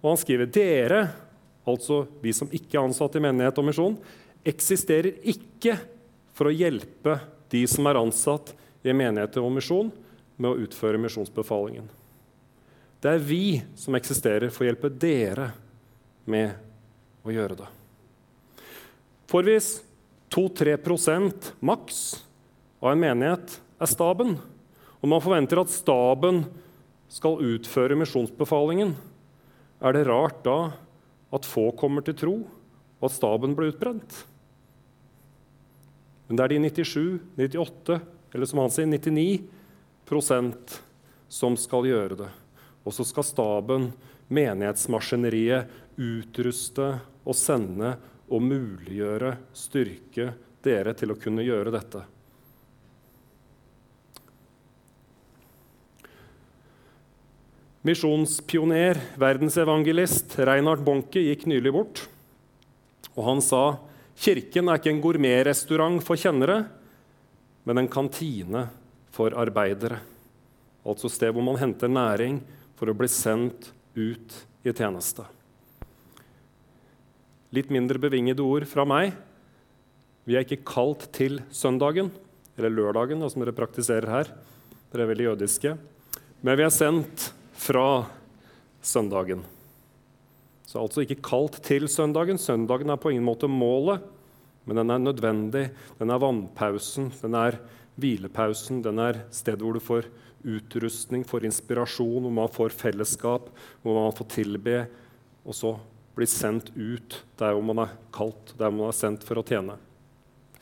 Og 0.00 0.10
han 0.10 0.20
skriver 0.20 0.50
dere, 0.52 1.00
altså 1.68 2.04
vi 2.22 2.32
som 2.36 2.50
ikke 2.52 2.76
er 2.76 2.84
ansatt 2.84 3.16
i 3.16 3.24
menighet 3.24 3.60
og 3.60 3.68
misjon, 3.68 3.96
eksisterer 4.44 5.18
ikke 5.24 5.78
for 6.34 6.50
å 6.50 6.54
hjelpe 6.54 7.18
de 7.52 7.62
som 7.70 7.86
er 7.88 8.00
ansatt 8.00 8.52
i 8.84 8.92
menighet 8.92 9.38
og 9.40 9.52
misjon, 9.54 9.92
med 10.36 10.50
å 10.50 10.64
utføre 10.66 10.98
misjonsbefalingen. 10.98 11.86
Det 12.98 13.12
er 13.12 13.22
vi 13.22 13.62
som 13.78 13.94
eksisterer 13.94 14.50
for 14.50 14.64
å 14.64 14.68
hjelpe 14.68 14.90
dere 14.90 15.52
med 16.26 16.56
å 17.22 17.30
gjøre 17.30 17.58
det. 17.60 17.68
For 19.30 19.46
hvis 19.46 19.76
2-3% 20.34 21.52
maks 21.62 22.00
av 22.82 22.90
en 22.90 23.04
menighet 23.04 23.58
er 23.78 23.90
staben, 23.90 24.34
og 24.98 25.10
man 25.12 25.22
forventer 25.22 25.62
at 25.62 25.72
staben 25.72 26.42
skal 27.12 27.38
utføre 27.44 27.96
misjonsbefalingen, 28.00 28.96
er 29.84 29.94
det 29.94 30.06
rart 30.08 30.42
da 30.46 30.58
at 31.34 31.46
få 31.46 31.70
kommer 31.78 32.02
til 32.06 32.18
tro, 32.18 32.36
og 32.98 33.06
at 33.06 33.14
staben 33.14 33.54
blir 33.54 33.70
utbrent? 33.74 34.24
Men 36.26 36.38
det 36.38 36.44
er 36.44 36.54
de 36.54 36.62
97, 36.70 37.18
98, 37.36 37.98
eller 38.34 38.48
som 38.48 38.62
han 38.62 38.72
sier, 38.72 38.88
99 38.88 39.44
prosent 40.08 40.78
som 41.28 41.56
skal 41.58 41.88
gjøre 41.88 42.18
det. 42.24 42.30
Og 42.84 42.94
så 42.96 43.06
skal 43.08 43.26
staben, 43.26 43.90
menighetsmaskineriet, 44.32 45.70
utruste 45.94 46.96
og 47.24 47.36
sende 47.38 47.94
og 48.32 48.42
muliggjøre, 48.42 49.36
styrke 49.54 50.32
dere 50.64 50.94
til 50.96 51.12
å 51.12 51.18
kunne 51.20 51.44
gjøre 51.44 51.72
dette. 51.74 52.02
Misjonspioner, 57.84 58.96
verdensevangelist 59.20 60.38
Reinhard 60.40 60.80
Bonke 60.86 61.20
gikk 61.20 61.44
nylig 61.50 61.72
bort. 61.74 62.06
Og 63.12 63.26
han 63.26 63.42
sa 63.44 63.76
kirken 64.16 64.68
er 64.68 64.80
ikke 64.80 64.92
en 64.92 65.02
gourmetrestaurant 65.02 66.02
for 66.04 66.20
kjennere, 66.20 66.64
men 67.64 67.80
en 67.80 67.90
kantine 67.90 68.66
for 69.14 69.34
arbeidere. 69.38 70.00
Altså 70.84 71.08
sted 71.08 71.32
hvor 71.32 71.44
man 71.46 71.60
henter 71.60 71.88
næring 71.88 72.42
for 72.76 72.90
å 72.90 72.96
bli 72.96 73.08
sendt 73.10 73.70
ut 73.96 74.34
i 74.64 74.72
tjeneste. 74.72 75.24
Litt 77.54 77.70
mindre 77.72 78.00
bevingede 78.02 78.42
ord 78.42 78.66
fra 78.66 78.84
meg. 78.88 79.14
Vi 80.26 80.34
er 80.34 80.44
ikke 80.44 80.64
kalt 80.66 81.06
til 81.14 81.38
søndagen, 81.54 82.10
eller 82.58 82.72
lørdagen, 82.72 83.22
som 83.30 83.44
dere 83.44 83.54
praktiserer 83.54 84.10
her. 84.10 84.30
Dere 84.90 85.06
er 85.06 85.10
veldig 85.12 85.28
jødiske. 85.30 85.76
Men 86.42 86.58
vi 86.58 86.66
er 86.66 86.74
sendt 86.74 87.30
fra 87.56 88.04
søndagen. 88.84 89.44
Så 90.74 90.82
altså 90.82 91.04
ikke 91.04 91.22
kalt 91.22 91.60
til 91.62 91.84
søndagen. 91.86 92.34
Søndagen 92.34 92.90
er 92.90 92.98
på 92.98 93.12
ingen 93.12 93.22
måte 93.22 93.46
målet, 93.46 94.02
men 94.66 94.80
den 94.80 94.90
er 94.90 95.04
nødvendig. 95.04 95.68
Den 96.00 96.10
er 96.10 96.18
vannpausen, 96.18 97.12
den 97.20 97.36
er 97.38 97.60
hvilepausen, 97.94 98.80
den 98.82 98.98
er 98.98 99.20
stedet 99.30 99.62
hvor 99.62 99.78
du 99.78 99.84
får 99.84 100.10
utrustning, 100.42 101.22
får 101.22 101.46
inspirasjon, 101.46 102.26
hvor 102.26 102.34
man 102.40 102.50
får 102.50 102.74
fellesskap, 102.74 103.46
hvor 103.84 104.00
man 104.00 104.18
får 104.18 104.30
tilbe, 104.34 104.76
og 105.46 105.54
så 105.54 105.76
blir 106.18 106.26
sendt 106.26 106.74
ut 106.74 107.20
der 107.38 107.54
hvor 107.54 107.70
man 107.70 107.84
er 107.86 107.96
kalt, 108.10 108.56
der 108.58 108.74
man 108.74 108.90
er 108.90 108.98
sendt 108.98 109.22
for 109.22 109.38
å 109.38 109.46
tjene. 109.46 109.78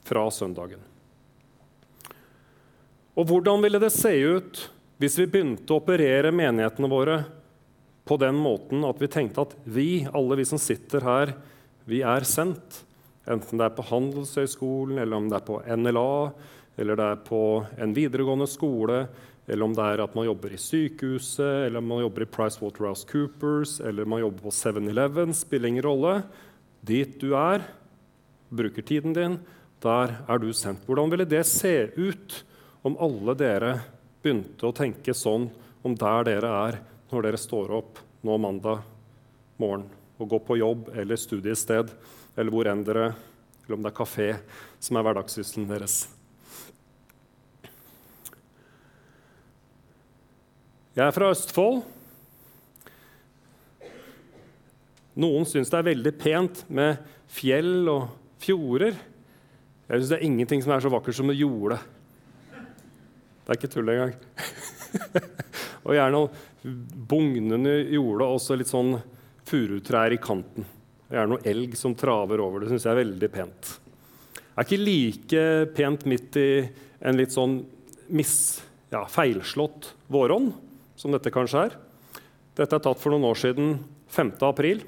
Fra 0.04 0.28
søndagen. 0.28 0.84
Og 3.16 3.32
hvordan 3.32 3.64
ville 3.64 3.80
det 3.80 3.94
se 3.96 4.12
ut 4.12 4.66
hvis 5.00 5.22
vi 5.24 5.32
begynte 5.32 5.72
å 5.72 5.80
operere 5.80 6.36
menighetene 6.36 6.92
våre 6.92 7.22
på 8.04 8.18
den 8.18 8.38
måten 8.38 8.84
at 8.86 9.00
vi 9.00 9.10
tenkte 9.10 9.44
at 9.46 9.54
vi, 9.64 10.04
alle 10.10 10.38
vi 10.40 10.46
som 10.48 10.60
sitter 10.60 11.04
her, 11.06 11.34
vi 11.86 12.02
er 12.06 12.26
sendt? 12.26 12.82
Enten 13.30 13.60
det 13.60 13.68
er 13.68 13.76
på 13.76 13.84
Handelshøyskolen, 13.86 14.98
eller 14.98 15.18
om 15.18 15.28
det 15.30 15.38
er 15.38 15.46
på 15.46 15.60
NLA, 15.62 16.14
eller 16.82 16.98
det 16.98 17.06
er 17.06 17.20
på 17.26 17.42
en 17.78 17.94
videregående 17.94 18.48
skole, 18.50 19.04
eller 19.46 19.66
om 19.66 19.74
det 19.76 19.86
er 19.86 20.02
at 20.04 20.14
man 20.16 20.26
jobber 20.26 20.54
i 20.54 20.60
sykehuset, 20.60 21.66
eller 21.68 21.82
man 21.84 22.02
jobber 22.02 22.24
i 22.24 22.30
PricewaterhouseCoopers, 22.34 23.78
eller 23.86 24.08
man 24.08 24.22
jobber 24.22 24.48
på 24.48 24.54
7-Eleven, 24.54 25.34
spiller 25.34 25.70
ingen 25.70 25.86
rolle. 25.86 26.14
Dit 26.82 27.18
du 27.22 27.32
er, 27.38 27.66
bruker 28.50 28.86
tiden 28.86 29.14
din, 29.16 29.38
der 29.82 30.16
er 30.26 30.42
du 30.42 30.50
sendt. 30.54 30.84
Hvordan 30.86 31.10
ville 31.10 31.26
det 31.26 31.44
se 31.46 31.90
ut 31.96 32.42
om 32.86 32.98
alle 33.02 33.34
dere 33.38 33.76
begynte 34.22 34.66
å 34.66 34.74
tenke 34.74 35.14
sånn 35.14 35.48
om 35.82 35.94
der 35.98 36.26
dere 36.26 36.50
er 36.66 36.78
når 37.12 37.26
dere 37.26 37.40
står 37.40 37.74
opp 37.76 38.00
nå 38.24 38.38
mandag 38.40 38.80
morgen 39.60 39.84
og 40.16 40.30
går 40.30 40.42
på 40.46 40.56
jobb 40.60 40.90
eller 40.96 41.18
studiested, 41.18 41.90
eller 42.36 42.54
hvor 42.54 42.70
enn 42.70 42.84
dere 42.86 43.12
Eller 43.62 43.76
om 43.76 43.84
det 43.84 43.92
er 43.92 43.94
kafé 43.94 44.28
som 44.82 44.96
er 44.98 45.04
hverdagssysselen 45.06 45.68
deres. 45.70 46.08
Jeg 50.96 51.06
er 51.06 51.14
fra 51.14 51.28
Østfold. 51.30 51.84
Noen 55.22 55.46
syns 55.46 55.70
det 55.70 55.78
er 55.78 55.86
veldig 55.92 56.12
pent 56.18 56.64
med 56.74 56.98
fjell 57.30 57.86
og 57.92 58.10
fjorder. 58.42 58.98
Jeg 59.86 60.02
syns 60.02 60.10
det 60.10 60.18
er 60.18 60.26
ingenting 60.26 60.66
som 60.66 60.74
er 60.74 60.82
så 60.82 60.90
vakkert 60.92 61.20
som 61.20 61.30
et 61.30 61.38
jorde. 61.38 61.78
Det 62.50 63.46
er 63.46 63.60
ikke 63.60 63.70
tull 63.72 63.94
engang. 63.94 64.18
og 65.86 65.94
gjerne 65.96 66.26
bugnende 66.62 67.74
jorda 67.90 68.28
og 68.30 68.58
litt 68.58 68.70
sånn 68.70 68.94
furutrær 69.48 70.14
i 70.14 70.20
kanten. 70.22 70.66
Gjerne 71.12 71.34
noe 71.34 71.46
elg 71.48 71.74
som 71.76 71.96
traver 71.98 72.40
over. 72.40 72.62
Det 72.62 72.72
syns 72.72 72.86
jeg 72.86 72.94
er 72.94 73.02
veldig 73.02 73.30
pent. 73.32 73.72
Det 74.32 74.60
er 74.60 74.68
ikke 74.68 74.84
like 74.84 75.44
pent 75.76 76.06
midt 76.08 76.38
i 76.40 76.50
en 77.02 77.18
litt 77.18 77.34
sånn 77.34 77.58
mis, 78.12 78.34
ja, 78.92 79.02
feilslått 79.08 79.92
vårånd, 80.12 80.52
som 80.96 81.14
dette 81.14 81.32
kanskje 81.32 81.66
er. 81.66 81.76
Dette 82.56 82.76
er 82.76 82.84
tatt 82.84 83.00
for 83.00 83.14
noen 83.14 83.26
år 83.30 83.38
siden, 83.40 83.78
5. 84.12 84.34
april. 84.44 84.82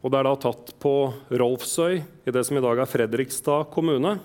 Og 0.00 0.12
det 0.12 0.18
er 0.18 0.28
da 0.28 0.34
tatt 0.40 0.72
på 0.80 0.94
Rolfsøy 1.34 1.96
i 1.98 2.32
det 2.34 2.44
som 2.46 2.56
i 2.56 2.64
dag 2.64 2.80
er 2.80 2.88
Fredrikstad 2.88 3.68
kommune. 3.72 4.16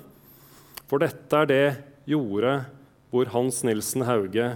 For 0.88 1.04
dette 1.04 1.44
er 1.44 1.50
det 1.50 1.66
jordet 2.10 2.58
hvor 3.12 3.32
Hans 3.34 3.60
Nilsen 3.68 4.06
Hauge 4.08 4.54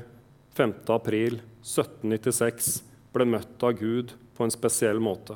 5. 0.56 0.72
april 0.96 1.42
1796 1.66 2.78
ble 3.12 3.26
møtt 3.28 3.64
av 3.66 3.74
Gud 3.76 4.14
på 4.38 4.46
en 4.46 4.54
spesiell 4.54 5.02
måte. 5.04 5.36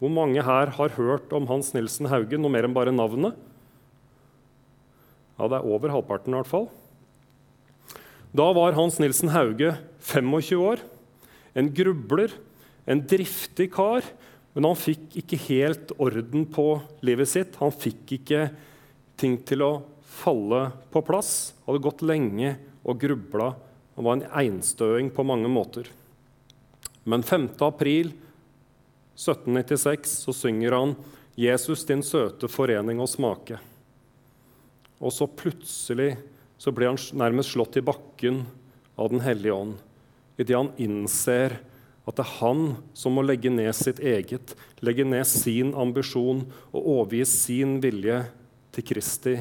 Hvor 0.00 0.08
mange 0.12 0.40
her 0.40 0.72
har 0.78 0.94
hørt 0.96 1.34
om 1.36 1.44
Hans 1.50 1.74
Nilsen 1.76 2.08
Hauge, 2.08 2.38
noe 2.40 2.52
mer 2.52 2.64
enn 2.64 2.76
bare 2.76 2.94
navnet? 2.94 3.36
Ja, 5.36 5.50
det 5.50 5.58
er 5.58 5.68
over 5.68 5.92
halvparten 5.92 6.32
i 6.32 6.38
hvert 6.38 6.48
fall. 6.48 6.70
Da 8.32 8.46
var 8.56 8.76
Hans 8.78 8.96
Nilsen 9.02 9.34
Hauge 9.34 9.74
25 10.08 10.56
år, 10.64 10.80
en 11.54 11.68
grubler, 11.76 12.32
en 12.88 13.04
driftig 13.04 13.68
kar. 13.76 14.06
Men 14.54 14.70
han 14.70 14.78
fikk 14.78 15.18
ikke 15.18 15.42
helt 15.48 15.92
orden 16.00 16.48
på 16.48 16.66
livet 17.04 17.28
sitt. 17.28 17.60
Han 17.60 17.74
fikk 17.74 18.16
ikke 18.16 18.46
ting 19.20 19.36
til 19.44 19.66
å 19.66 19.72
falle 20.22 20.68
på 20.94 21.04
plass. 21.04 21.52
Han 21.64 21.74
hadde 21.74 21.84
gått 21.90 22.04
lenge 22.06 22.56
og 22.80 23.00
grubla. 23.02 23.52
Han 23.94 24.04
var 24.04 24.16
en 24.16 24.28
einstøing 24.32 25.10
på 25.14 25.24
mange 25.26 25.48
måter. 25.48 25.88
Men 27.04 27.22
5. 27.22 27.48
april 27.66 28.12
1796 29.14 30.18
så 30.24 30.32
synger 30.32 30.72
han 30.72 30.96
'Jesus, 31.36 31.84
din 31.84 32.02
søte 32.02 32.48
forening 32.48 33.00
og 33.00 33.08
smake'. 33.08 33.58
Og 35.00 35.12
så 35.12 35.26
plutselig 35.26 36.16
så 36.58 36.72
blir 36.72 36.86
han 36.86 36.98
nærmest 37.18 37.52
slått 37.52 37.76
i 37.76 37.84
bakken 37.84 38.46
av 38.96 39.10
Den 39.10 39.20
hellige 39.20 39.52
ånd 39.52 39.74
idet 40.38 40.56
han 40.56 40.72
innser 40.80 41.58
at 42.04 42.18
det 42.18 42.24
er 42.24 42.36
han 42.40 42.62
som 42.96 43.14
må 43.16 43.24
legge 43.24 43.50
ned 43.52 43.72
sitt 43.76 44.00
eget, 44.02 44.54
legge 44.84 45.06
ned 45.06 45.24
sin 45.28 45.72
ambisjon 45.78 46.44
og 46.72 46.80
overgi 46.80 47.24
sin 47.28 47.78
vilje 47.80 48.24
til 48.74 48.86
Kristi 48.90 49.36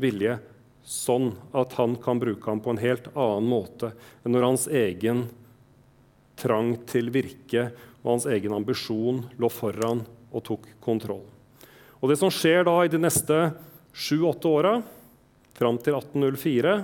vilje, 0.00 0.38
sånn 0.86 1.32
at 1.56 1.74
han 1.80 1.96
kan 1.98 2.20
bruke 2.22 2.46
ham 2.46 2.62
på 2.62 2.72
en 2.72 2.80
helt 2.82 3.10
annen 3.12 3.48
måte 3.50 3.90
enn 4.22 4.34
når 4.36 4.46
hans 4.46 4.66
egen 4.70 5.24
trang 6.38 6.76
til 6.86 7.10
virke 7.14 7.70
og 8.04 8.12
hans 8.12 8.28
egen 8.30 8.54
ambisjon 8.54 9.24
lå 9.40 9.50
foran 9.50 10.04
og 10.30 10.44
tok 10.46 10.68
kontroll. 10.84 11.24
Og 11.98 12.12
Det 12.12 12.18
som 12.20 12.30
skjer 12.30 12.66
da 12.68 12.76
i 12.84 12.92
de 12.92 13.00
neste 13.00 13.36
sju-åtte 13.96 14.46
åra, 14.46 14.74
fram 15.56 15.78
til 15.80 15.96
1804, 15.96 16.76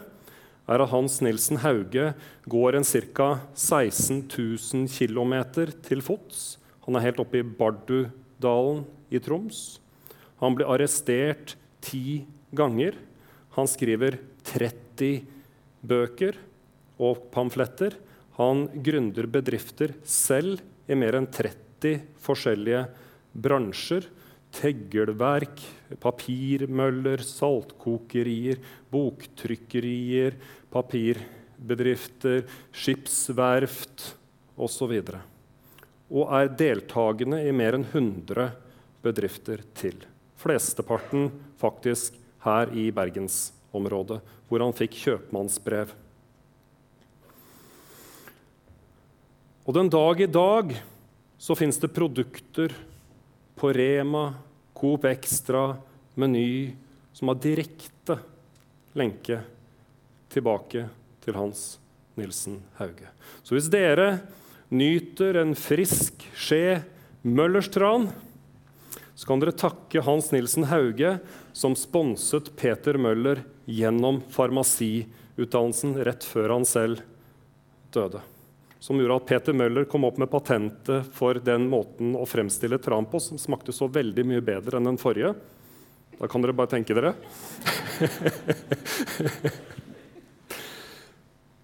er 0.73 0.83
at 0.83 0.91
Hans 0.93 1.19
Nilsen 1.21 1.61
Hauge 1.63 2.13
går 2.51 2.79
en 2.79 2.87
ca. 2.87 3.29
16 3.55 4.25
000 4.31 4.89
km 4.89 5.35
til 5.85 6.03
fots. 6.03 6.57
Han 6.87 6.97
er 6.97 7.07
helt 7.09 7.21
oppe 7.23 7.43
i 7.43 7.47
Bardudalen 7.47 8.85
i 9.13 9.21
Troms. 9.23 9.81
Han 10.41 10.57
blir 10.57 10.71
arrestert 10.71 11.57
ti 11.85 12.25
ganger. 12.55 12.97
Han 13.57 13.69
skriver 13.69 14.19
30 14.49 15.23
bøker 15.85 16.39
og 17.03 17.29
pamfletter. 17.35 17.99
Han 18.39 18.67
gründer 18.85 19.29
bedrifter 19.31 19.95
selv 20.09 20.63
i 20.89 20.97
mer 20.99 21.19
enn 21.19 21.29
30 21.29 22.01
forskjellige 22.23 22.87
bransjer 23.33 24.09
teglverk, 24.53 25.61
papirmøller, 26.01 27.23
saltkokerier, 27.25 28.61
boktrykkerier, 28.93 30.37
papirbedrifter, 30.73 32.45
skipsverft 32.77 34.13
osv. 34.57 34.97
Og, 35.01 35.15
og 36.13 36.35
er 36.39 36.53
deltakende 36.59 37.43
i 37.47 37.55
mer 37.57 37.79
enn 37.79 37.89
100 37.89 38.51
bedrifter 39.03 39.65
til. 39.79 39.97
Flesteparten 40.43 41.31
faktisk 41.61 42.19
her 42.45 42.73
i 42.75 42.89
bergensområdet, 42.95 44.21
hvor 44.49 44.65
han 44.65 44.75
fikk 44.77 44.97
kjøpmannsbrev. 45.05 45.93
Og 49.63 49.77
den 49.77 49.91
dag 49.93 50.21
i 50.21 50.31
dag 50.31 50.75
så 51.39 51.55
fins 51.59 51.79
det 51.79 51.93
produkter 51.95 52.75
på 53.59 53.71
Rema, 53.75 54.33
Coop 54.75 55.07
Extra, 55.07 55.77
Meny 56.19 56.73
som 57.15 57.31
har 57.31 57.39
direkte 57.43 58.19
lenke 58.99 59.39
tilbake 60.33 60.89
til 61.23 61.37
Hans 61.39 61.77
Nilsen 62.19 62.59
Hauge. 62.81 63.09
Så 63.47 63.55
hvis 63.55 63.71
dere 63.73 64.17
nyter 64.73 65.39
en 65.43 65.55
frisk 65.59 66.25
skje 66.35 66.83
Møllerstran, 67.23 68.09
så 69.15 69.27
kan 69.27 69.41
dere 69.43 69.53
takke 69.53 70.01
Hans 70.01 70.33
Nilsen 70.33 70.65
Hauge, 70.71 71.19
som 71.53 71.75
sponset 71.77 72.57
Peter 72.57 72.97
Møller 72.97 73.43
gjennom 73.69 74.23
farmasiutdannelsen 74.33 76.05
rett 76.05 76.25
før 76.25 76.49
han 76.57 76.65
selv 76.69 77.03
døde. 77.93 78.21
Som 78.83 78.99
gjorde 78.99 79.17
at 79.21 79.29
Peter 79.29 79.55
Møller 79.55 79.85
kom 79.87 80.05
opp 80.09 80.17
med 80.19 80.31
patentet 80.33 81.07
for 81.15 81.39
den 81.39 81.69
måten 81.71 82.17
å 82.19 82.27
fremstille 82.27 82.81
tran 82.83 83.07
på, 83.07 83.21
som 83.23 83.39
smakte 83.39 83.73
så 83.77 83.87
veldig 83.87 84.25
mye 84.27 84.43
bedre 84.43 84.77
enn 84.81 84.89
den 84.91 84.99
forrige. 84.99 85.35
Da 86.19 86.27
kan 86.31 86.43
dere 86.43 86.57
bare 86.57 86.73
tenke 86.73 86.95
dere. 86.97 87.13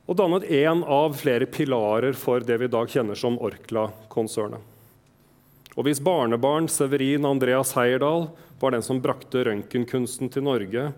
og 0.09 0.17
dannet 0.21 0.47
én 0.53 0.85
av 0.85 1.17
flere 1.19 1.47
pilarer 1.51 2.13
for 2.15 2.41
det 2.45 2.57
vi 2.61 2.65
i 2.69 2.75
dag 2.77 2.87
kjenner 2.93 3.17
som 3.19 3.41
Orkla-konsernet. 3.41 4.78
Og 5.79 5.87
hvis 5.87 6.01
barnebarn 6.03 6.67
Severin 6.67 7.27
Andreas 7.29 7.71
Heierdal 7.77 8.25
var 8.59 8.75
den 8.75 8.83
som 8.83 8.99
brakte 8.99 9.45
røntgenkunsten 9.47 10.31
til 10.35 10.43
Norge 10.43 10.89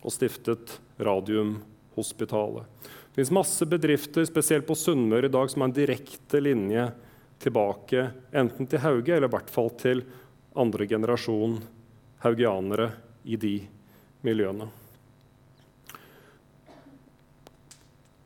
og 0.00 0.14
stiftet 0.14 0.78
Radiumhospitalet. 0.96 2.64
Det 3.12 3.20
fins 3.20 3.34
masse 3.36 3.68
bedrifter, 3.68 4.24
spesielt 4.24 4.64
på 4.66 4.76
Sunnmøre 4.78 5.28
i 5.28 5.34
dag, 5.34 5.50
som 5.52 5.60
har 5.60 5.68
en 5.68 5.76
direkte 5.76 6.40
linje 6.40 6.86
tilbake 7.44 8.06
enten 8.32 8.70
til 8.70 8.80
Hauge 8.80 9.12
eller 9.12 9.28
i 9.28 9.34
hvert 9.36 9.52
fall 9.52 9.68
til 9.76 10.00
andre 10.56 10.88
generasjon 10.88 11.58
haugianere 12.24 12.88
i 13.28 13.36
de 13.36 13.58
miljøene. 14.24 14.70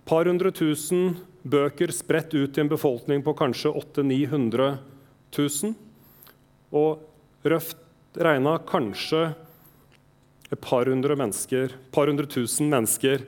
par 0.08 0.24
hundre 0.24 0.48
tusen 0.56 1.18
bøker 1.44 1.90
spredt 1.92 2.32
ut 2.32 2.56
i 2.56 2.62
en 2.62 2.70
befolkning 2.70 3.20
på 3.24 3.34
kanskje 3.36 3.74
800 3.76 4.30
000-900 4.32 4.68
000. 5.36 5.87
Og 6.74 7.00
røft 7.48 8.18
regna 8.18 8.56
kanskje 8.68 9.30
et 10.48 10.60
par 10.64 10.88
hundre, 10.88 11.16
mennesker, 11.16 11.74
par 11.92 12.08
hundre 12.08 12.28
tusen 12.30 12.70
mennesker 12.72 13.24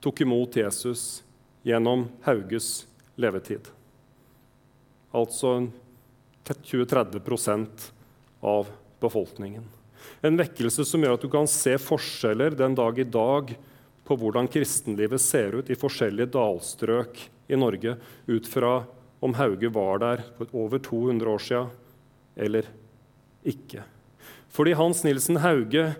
tok 0.00 0.22
imot 0.22 0.56
Jesus 0.56 1.22
gjennom 1.66 2.06
Hauges 2.24 2.86
levetid. 3.20 3.66
Altså 5.10 5.68
20-30% 6.46 7.90
av 8.40 8.70
befolkningen. 9.02 9.66
En 10.24 10.38
vekkelse 10.38 10.84
som 10.86 11.02
gjør 11.02 11.18
at 11.18 11.24
du 11.24 11.30
kan 11.32 11.48
se 11.50 11.74
forskjeller 11.80 12.56
den 12.58 12.74
dag 12.78 12.98
i 12.98 13.06
dag 13.06 13.52
på 14.06 14.16
hvordan 14.18 14.48
kristenlivet 14.50 15.22
ser 15.22 15.60
ut 15.60 15.70
i 15.70 15.78
forskjellige 15.78 16.32
dalstrøk 16.34 17.20
i 17.50 17.58
Norge, 17.58 17.96
ut 18.26 18.48
fra 18.48 18.80
om 19.20 19.34
Hauge 19.36 19.68
var 19.74 20.00
der 20.02 20.24
for 20.38 20.50
over 20.56 20.80
200 20.82 21.30
år 21.30 21.44
siden 21.44 21.76
eller 22.40 22.68
ikke. 23.46 23.84
Fordi 24.50 24.74
Hans 24.78 25.04
Nilsen 25.06 25.40
Hauge 25.44 25.92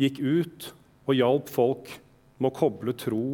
gikk 0.00 0.20
ut 0.20 0.70
og 1.06 1.16
hjalp 1.18 1.50
folk 1.52 1.90
med 2.40 2.50
å 2.50 2.56
koble 2.56 2.94
tro 2.96 3.24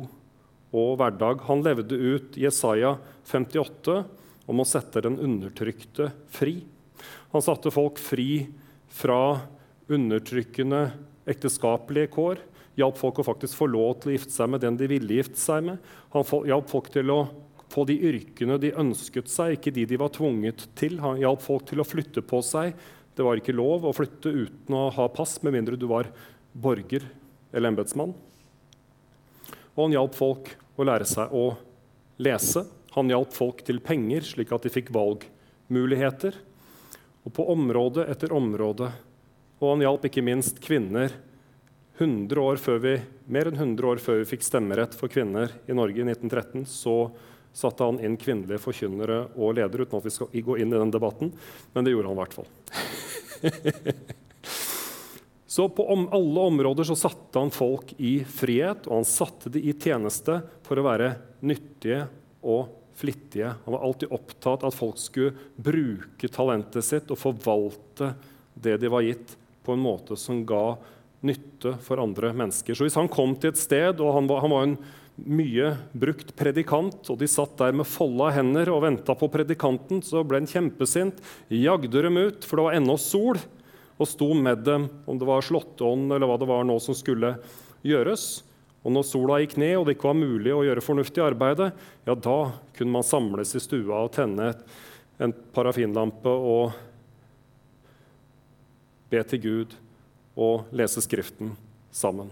og 0.76 0.96
hverdag. 1.00 1.44
Han 1.46 1.62
levde 1.64 1.96
ut 1.96 2.38
Jesaja 2.40 2.96
58 3.28 4.00
om 4.46 4.62
å 4.62 4.66
sette 4.68 5.02
den 5.04 5.18
undertrykte 5.22 6.10
fri. 6.30 6.58
Han 7.34 7.44
satte 7.44 7.72
folk 7.74 8.00
fri 8.02 8.46
fra 8.92 9.38
undertrykkende 9.92 10.88
ekteskapelige 11.30 12.10
kår. 12.14 12.42
Hjalp 12.76 12.98
folk 13.00 13.20
å 13.22 13.26
faktisk 13.26 13.56
få 13.56 13.68
lov 13.70 14.00
til 14.00 14.12
å 14.12 14.16
gifte 14.16 14.34
seg 14.34 14.50
med 14.52 14.62
den 14.64 14.76
de 14.78 14.88
ville 14.90 15.20
gifte 15.20 15.40
seg 15.40 15.64
med. 15.70 15.82
Han 16.12 16.26
hjalp 16.48 16.70
folk 16.70 16.90
til 16.92 17.12
å 17.14 17.20
få 17.72 17.86
de 17.88 17.96
yrkene 18.08 18.58
de 18.62 18.74
ønsket 18.78 19.30
seg, 19.30 19.56
ikke 19.56 19.72
de 19.74 19.86
de 19.90 19.98
var 20.00 20.12
tvunget 20.14 20.66
til. 20.78 21.00
Han 21.02 21.18
hjalp 21.22 21.42
folk 21.44 21.66
til 21.70 21.82
å 21.82 21.88
flytte 21.88 22.22
på 22.26 22.42
seg. 22.46 22.76
Det 23.16 23.24
var 23.24 23.40
ikke 23.40 23.56
lov 23.56 23.86
å 23.88 23.94
flytte 23.96 24.28
uten 24.28 24.76
å 24.76 24.88
ha 24.92 25.08
pass, 25.08 25.38
med 25.42 25.56
mindre 25.56 25.78
du 25.80 25.86
var 25.88 26.10
borger 26.52 27.06
eller 27.52 27.72
embetsmann. 27.72 28.12
Og 29.76 29.80
han 29.86 29.96
hjalp 29.96 30.16
folk 30.16 30.52
å 30.76 30.84
lære 30.84 31.08
seg 31.08 31.32
å 31.32 31.46
lese. 32.20 32.66
Han 32.96 33.12
hjalp 33.12 33.32
folk 33.36 33.64
til 33.64 33.80
penger, 33.84 34.24
slik 34.24 34.52
at 34.52 34.68
de 34.68 34.72
fikk 34.72 34.92
valgmuligheter. 34.92 36.36
Og 37.24 37.34
på 37.36 37.48
område 37.52 38.04
etter 38.08 38.36
område 38.36 38.92
og 39.56 39.70
han 39.70 39.84
hjalp 39.86 40.04
ikke 40.08 40.24
minst 40.24 40.58
kvinner 40.64 41.14
100 41.96 42.40
år 42.42 42.58
før 42.60 42.80
vi, 42.82 42.96
mer 43.32 43.48
enn 43.48 43.56
100 43.56 43.88
år 43.88 44.00
før 44.02 44.20
vi 44.20 44.28
fikk 44.34 44.44
stemmerett 44.44 44.92
for 44.96 45.08
kvinner 45.12 45.54
i 45.64 45.76
Norge 45.76 46.02
i 46.02 46.04
1913. 46.04 46.66
Så 46.68 46.96
satte 47.56 47.86
han 47.88 47.96
inn 48.04 48.18
kvinnelige 48.20 48.60
forkynnere 48.60 49.30
og 49.32 49.54
ledere, 49.56 49.86
uten 49.86 49.96
at 49.96 50.04
vi 50.04 50.12
skal 50.12 50.42
gå 50.44 50.58
inn 50.60 50.74
i 50.74 50.76
den 50.76 50.92
debatten. 50.92 51.30
Men 51.72 51.86
det 51.86 51.94
gjorde 51.94 52.10
han 52.10 52.18
i 52.18 52.20
hvert 52.20 52.36
fall. 52.36 52.48
så 55.56 55.64
på 55.72 55.86
om, 55.92 56.04
alle 56.12 56.44
områder 56.52 56.84
så 56.90 56.96
satte 57.00 57.40
han 57.40 57.54
folk 57.54 57.94
i 57.96 58.18
frihet, 58.28 58.84
og 58.90 59.00
han 59.00 59.08
satte 59.08 59.52
de 59.54 59.62
i 59.64 59.72
tjeneste 59.72 60.42
for 60.66 60.76
å 60.76 60.84
være 60.84 61.14
nyttige 61.48 62.02
og 62.44 62.68
flittige. 62.96 63.54
Han 63.64 63.78
var 63.78 63.88
alltid 63.88 64.12
opptatt 64.12 64.60
av 64.60 64.74
at 64.74 64.76
folk 64.76 65.00
skulle 65.00 65.32
bruke 65.56 66.28
talentet 66.32 66.84
sitt 66.84 67.08
og 67.12 67.20
forvalte 67.20 68.12
det 68.52 68.76
de 68.84 68.92
var 68.92 69.04
gitt 69.04 69.32
på 69.64 69.72
en 69.72 69.84
måte 69.84 70.16
som 70.20 70.44
ga 70.48 70.76
nytte 71.24 71.78
for 71.80 72.04
andre 72.04 72.36
mennesker. 72.36 72.76
Så 72.76 72.84
hvis 72.84 73.00
han 73.00 73.08
kom 73.08 73.32
til 73.40 73.52
et 73.52 73.60
sted, 73.60 74.00
og 74.00 74.12
han 74.16 74.28
var, 74.28 74.44
han 74.44 74.52
var 74.52 74.68
en 74.68 74.78
mye 75.16 75.72
brukt 75.96 76.34
predikant, 76.36 76.98
og 77.08 77.18
de 77.20 77.28
satt 77.30 77.56
der 77.60 77.76
med 77.76 77.88
folda 77.88 78.30
hender 78.36 78.68
og 78.72 78.82
venta 78.84 79.16
på 79.16 79.28
predikanten, 79.32 80.02
så 80.04 80.22
ble 80.26 80.42
han 80.42 80.50
kjempesint, 80.50 81.22
jagde 81.48 82.02
dem 82.04 82.18
ut, 82.20 82.44
for 82.44 82.60
det 82.60 82.66
var 82.66 82.76
ennå 82.78 82.98
sol, 83.00 83.40
og 83.96 84.10
sto 84.10 84.28
med 84.36 84.64
dem 84.66 84.90
om 85.08 85.16
det 85.16 85.28
var 85.28 85.44
slåtteånd 85.44 86.12
eller 86.12 86.28
hva 86.28 86.36
det 86.40 86.50
var 86.50 86.66
nå 86.68 86.76
som 86.84 86.96
skulle 86.96 87.32
gjøres. 87.86 88.26
Og 88.84 88.92
når 88.94 89.06
sola 89.08 89.40
gikk 89.40 89.56
ned 89.58 89.78
og 89.78 89.86
det 89.86 89.96
ikke 89.96 90.10
var 90.10 90.20
mulig 90.20 90.52
å 90.54 90.62
gjøre 90.66 90.84
fornuftig 90.84 91.24
arbeid, 91.24 91.64
ja, 92.06 92.14
da 92.14 92.38
kunne 92.76 92.98
man 92.98 93.06
samles 93.06 93.56
i 93.56 93.62
stua 93.64 94.04
og 94.04 94.12
tenne 94.14 94.52
en 95.16 95.32
parafinlampe 95.56 96.28
og 96.28 96.76
be 99.10 99.22
til 99.32 99.42
Gud 99.42 99.78
og 100.36 100.68
lese 100.76 101.00
Skriften 101.02 101.56
sammen. 101.94 102.28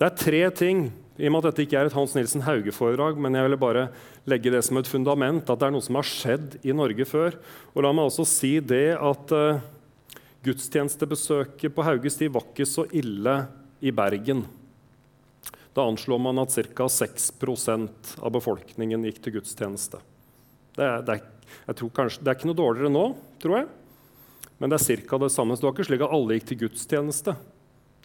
Det 0.00 0.06
er 0.08 0.16
tre 0.16 0.38
ting 0.56 0.86
i 1.20 1.26
og 1.28 1.34
med 1.34 1.42
at 1.42 1.50
dette 1.50 1.66
ikke 1.66 1.76
er 1.76 1.90
et 1.90 1.92
Hans 1.92 2.14
Nilsen 2.16 2.40
Hauge-foredrag, 2.46 3.18
men 3.20 3.34
jeg 3.36 3.44
ville 3.44 3.58
bare 3.60 3.82
legge 4.24 4.52
det 4.54 4.62
som 4.64 4.78
et 4.80 4.88
fundament, 4.88 5.44
at 5.44 5.60
det 5.60 5.66
er 5.66 5.74
noe 5.74 5.84
som 5.84 5.98
har 5.98 6.08
skjedd 6.08 6.56
i 6.64 6.72
Norge 6.72 7.04
før. 7.04 7.36
Og 7.74 7.84
la 7.84 7.90
meg 7.92 8.08
også 8.08 8.24
si 8.24 8.54
det 8.64 8.94
at 8.96 9.34
uh, 9.36 9.60
gudstjenestebesøket 10.48 11.76
på 11.76 11.84
Hauge 11.84 12.14
sti 12.14 12.30
var 12.32 12.48
ikke 12.48 12.64
så 12.64 12.86
ille 12.96 13.36
i 13.84 13.92
Bergen. 13.92 14.46
Da 15.76 15.84
anslår 15.84 16.24
man 16.30 16.40
at 16.46 16.56
ca. 16.56 16.88
6% 16.88 18.16
av 18.24 18.32
befolkningen 18.40 19.04
gikk 19.04 19.20
til 19.20 19.36
gudstjeneste. 19.36 20.00
Det 20.80 20.88
er, 20.88 21.04
det, 21.04 21.20
er, 21.20 21.76
kanskje, 21.76 22.24
det 22.24 22.32
er, 22.32 22.40
ikke 22.40 22.48
noe 22.48 22.62
dårligere 22.64 22.96
nå, 22.96 23.06
tror 23.42 23.60
jeg, 23.60 23.70
men 24.56 24.72
det 24.72 24.80
er 24.80 25.04
ca. 25.04 25.20
det 25.20 25.34
samme. 25.36 25.52
Så 25.52 25.60
det 25.60 25.68
var 25.68 25.76
ikke 25.76 25.90
slik 25.92 26.08
at 26.08 26.16
alle 26.16 26.40
gikk 26.40 26.54
til 26.54 26.64
gudstjeneste. 26.64 27.36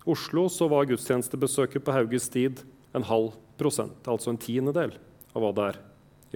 Oslo 0.05 0.45
var 0.69 0.87
gudstjenestebesøket 0.89 1.83
på 1.85 1.95
Hauges 1.95 2.29
tid 2.29 2.61
en 2.95 3.05
halv 3.07 3.33
prosent, 3.59 4.05
altså 4.07 4.31
en 4.31 4.39
tiendedel 4.41 4.93
av 5.33 5.43
hva 5.43 5.51
det 5.55 5.67
er 5.71 5.79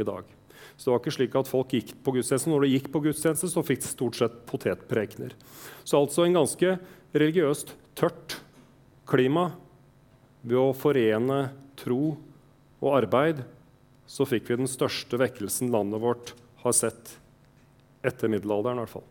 i 0.02 0.06
dag. 0.08 0.28
Så 0.76 0.88
det 0.88 0.94
var 0.94 1.02
ikke 1.02 1.16
slik 1.16 1.36
at 1.40 1.50
folk 1.52 1.74
gikk 1.76 1.94
på 2.04 2.14
gudstjeneste. 2.16 2.52
Når 2.52 2.66
de 2.66 2.72
gikk 2.74 2.90
på 2.94 3.02
gudstjeneste, 3.04 3.50
så 3.52 3.64
fikk 3.66 3.84
de 3.84 3.92
stort 3.92 4.18
sett 4.20 4.38
potetprekener. 4.50 5.36
Så 5.84 6.00
altså 6.00 6.26
en 6.26 6.38
ganske 6.40 6.76
religiøst 7.16 7.74
tørt 8.00 8.40
klima 9.10 9.50
ved 10.42 10.60
å 10.60 10.74
forene 10.78 11.40
tro 11.80 12.16
og 12.80 12.92
arbeid 12.96 13.44
så 14.10 14.26
fikk 14.26 14.50
vi 14.50 14.62
den 14.62 14.72
største 14.72 15.20
vekkelsen 15.22 15.70
landet 15.74 16.02
vårt 16.02 16.34
har 16.64 16.76
sett 16.76 17.18
etter 18.06 18.32
middelalderen. 18.32 18.80
I 18.80 18.86
hvert 18.86 18.96
fall. 18.98 19.08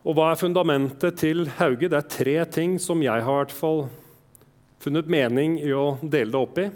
Og 0.00 0.16
Hva 0.16 0.30
er 0.32 0.38
fundamentet 0.40 1.18
til 1.20 1.44
Hauge? 1.58 1.90
Det 1.92 1.98
er 1.98 2.06
tre 2.08 2.36
ting 2.48 2.78
som 2.80 3.02
jeg 3.04 3.20
har 3.20 3.42
hvert 3.42 3.52
fall 3.52 3.82
funnet 4.80 5.10
mening 5.12 5.58
i 5.60 5.74
å 5.76 5.98
dele 6.00 6.32
det 6.32 6.40
opp 6.40 6.60
i. 6.62 6.70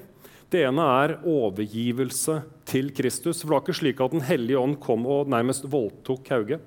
Det 0.52 0.60
ene 0.68 0.84
er 1.00 1.14
overgivelse 1.24 2.42
til 2.68 2.92
Kristus. 2.92 3.40
For 3.40 3.48
det 3.48 3.54
var 3.54 3.64
ikke 3.64 3.78
slik 3.80 4.02
at 4.04 4.12
Den 4.12 4.26
hellige 4.28 4.60
ånd 4.60 4.76
kom 4.82 5.08
og 5.08 5.32
nærmest 5.32 5.64
voldtok 5.72 6.28
Hauge 6.34 6.60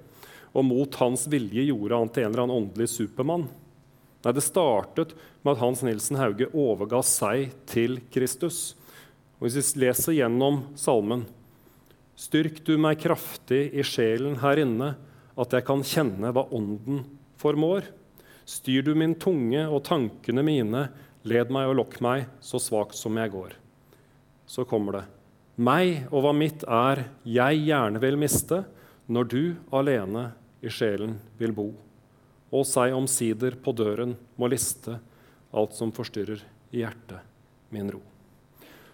og 0.58 0.66
mot 0.66 0.98
hans 0.98 1.28
vilje 1.30 1.68
gjorde 1.68 2.02
han 2.02 2.10
til 2.10 2.26
en 2.26 2.32
eller 2.32 2.48
annen 2.48 2.64
åndelig 2.64 2.90
supermann. 2.90 3.46
Nei, 4.26 4.34
det 4.34 4.42
startet 4.42 5.14
med 5.44 5.54
at 5.54 5.62
Hans 5.62 5.84
Nilsen 5.86 6.18
Hauge 6.18 6.50
overga 6.58 7.04
seg 7.06 7.52
til 7.70 8.00
Kristus. 8.10 8.74
Og 9.38 9.46
Hvis 9.46 9.76
vi 9.76 9.86
leser 9.86 10.18
gjennom 10.18 10.64
salmen 10.74 11.28
Styrk 12.18 12.64
du 12.66 12.80
meg 12.82 12.98
kraftig 12.98 13.68
i 13.78 13.84
sjelen 13.86 14.40
her 14.42 14.58
inne, 14.58 14.96
at 15.38 15.54
jeg 15.54 15.66
kan 15.68 15.84
kjenne 15.86 16.32
hva 16.34 16.48
Ånden 16.56 17.04
formår. 17.38 17.86
Styr 18.48 18.86
du 18.88 18.94
min 18.98 19.16
tunge 19.20 19.66
og 19.68 19.84
tankene 19.88 20.44
mine, 20.46 20.88
led 21.28 21.52
meg 21.54 21.70
og 21.70 21.80
lokk 21.82 22.00
meg, 22.04 22.28
så 22.40 22.62
svakt 22.62 22.98
som 22.98 23.18
jeg 23.20 23.34
går. 23.34 23.58
Så 24.48 24.66
kommer 24.68 25.00
det. 25.00 25.06
Meg 25.58 26.08
og 26.12 26.24
hva 26.24 26.34
mitt 26.38 26.64
er, 26.64 27.08
jeg 27.26 27.64
gjerne 27.66 28.02
vil 28.02 28.20
miste, 28.20 28.62
når 29.08 29.30
du 29.32 29.42
alene 29.74 30.30
i 30.64 30.72
sjelen 30.72 31.18
vil 31.40 31.54
bo. 31.56 31.72
Og 32.54 32.64
seg 32.68 32.96
omsider 32.96 33.58
på 33.60 33.74
døren 33.76 34.16
må 34.40 34.50
liste 34.52 35.00
alt 35.52 35.76
som 35.76 35.92
forstyrrer 35.96 36.44
i 36.72 36.84
hjertet 36.84 37.24
min 37.74 37.90
ro. 37.92 38.02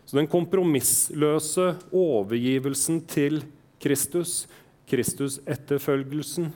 Så 0.05 0.17
den 0.17 0.29
kompromissløse 0.29 1.73
overgivelsen 1.95 3.03
til 3.09 3.43
Kristus, 3.83 4.43
Kristus-etterfølgelsen, 4.89 6.51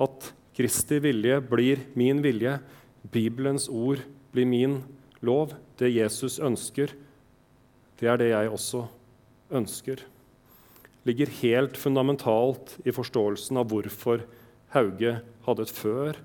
at 0.00 0.30
Kristi 0.56 0.98
vilje 1.02 1.38
blir 1.44 1.84
min 1.98 2.20
vilje, 2.24 2.58
Bibelens 3.10 3.68
ord 3.72 4.02
blir 4.34 4.48
min 4.48 4.80
lov, 5.24 5.54
det 5.80 5.92
Jesus 5.94 6.38
ønsker, 6.42 6.92
det 8.00 8.08
er 8.08 8.20
det 8.20 8.30
jeg 8.32 8.52
også 8.52 8.86
ønsker. 9.56 10.02
Ligger 11.08 11.32
helt 11.40 11.78
fundamentalt 11.80 12.76
i 12.84 12.92
forståelsen 12.92 13.60
av 13.60 13.70
hvorfor 13.72 14.24
Hauge 14.74 15.18
hadde 15.46 15.64
et 15.64 15.72
før 15.72 16.18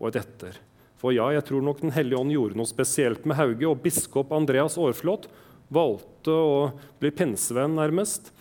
og 0.00 0.10
et 0.10 0.20
etter. 0.20 0.58
For 1.00 1.16
ja, 1.16 1.30
jeg 1.32 1.46
tror 1.48 1.64
nok 1.64 1.80
Den 1.80 1.94
hellige 1.96 2.20
ånd 2.20 2.32
gjorde 2.34 2.58
noe 2.60 2.68
spesielt 2.68 3.24
med 3.24 3.38
Hauge, 3.40 3.68
og 3.68 3.80
biskop 3.80 4.32
Andreas 4.36 4.76
Aarflot 4.76 5.30
valgte 5.72 6.34
å 6.34 6.56
bli 7.00 7.12
pinsevenn, 7.14 7.78
nærmest, 7.78 8.32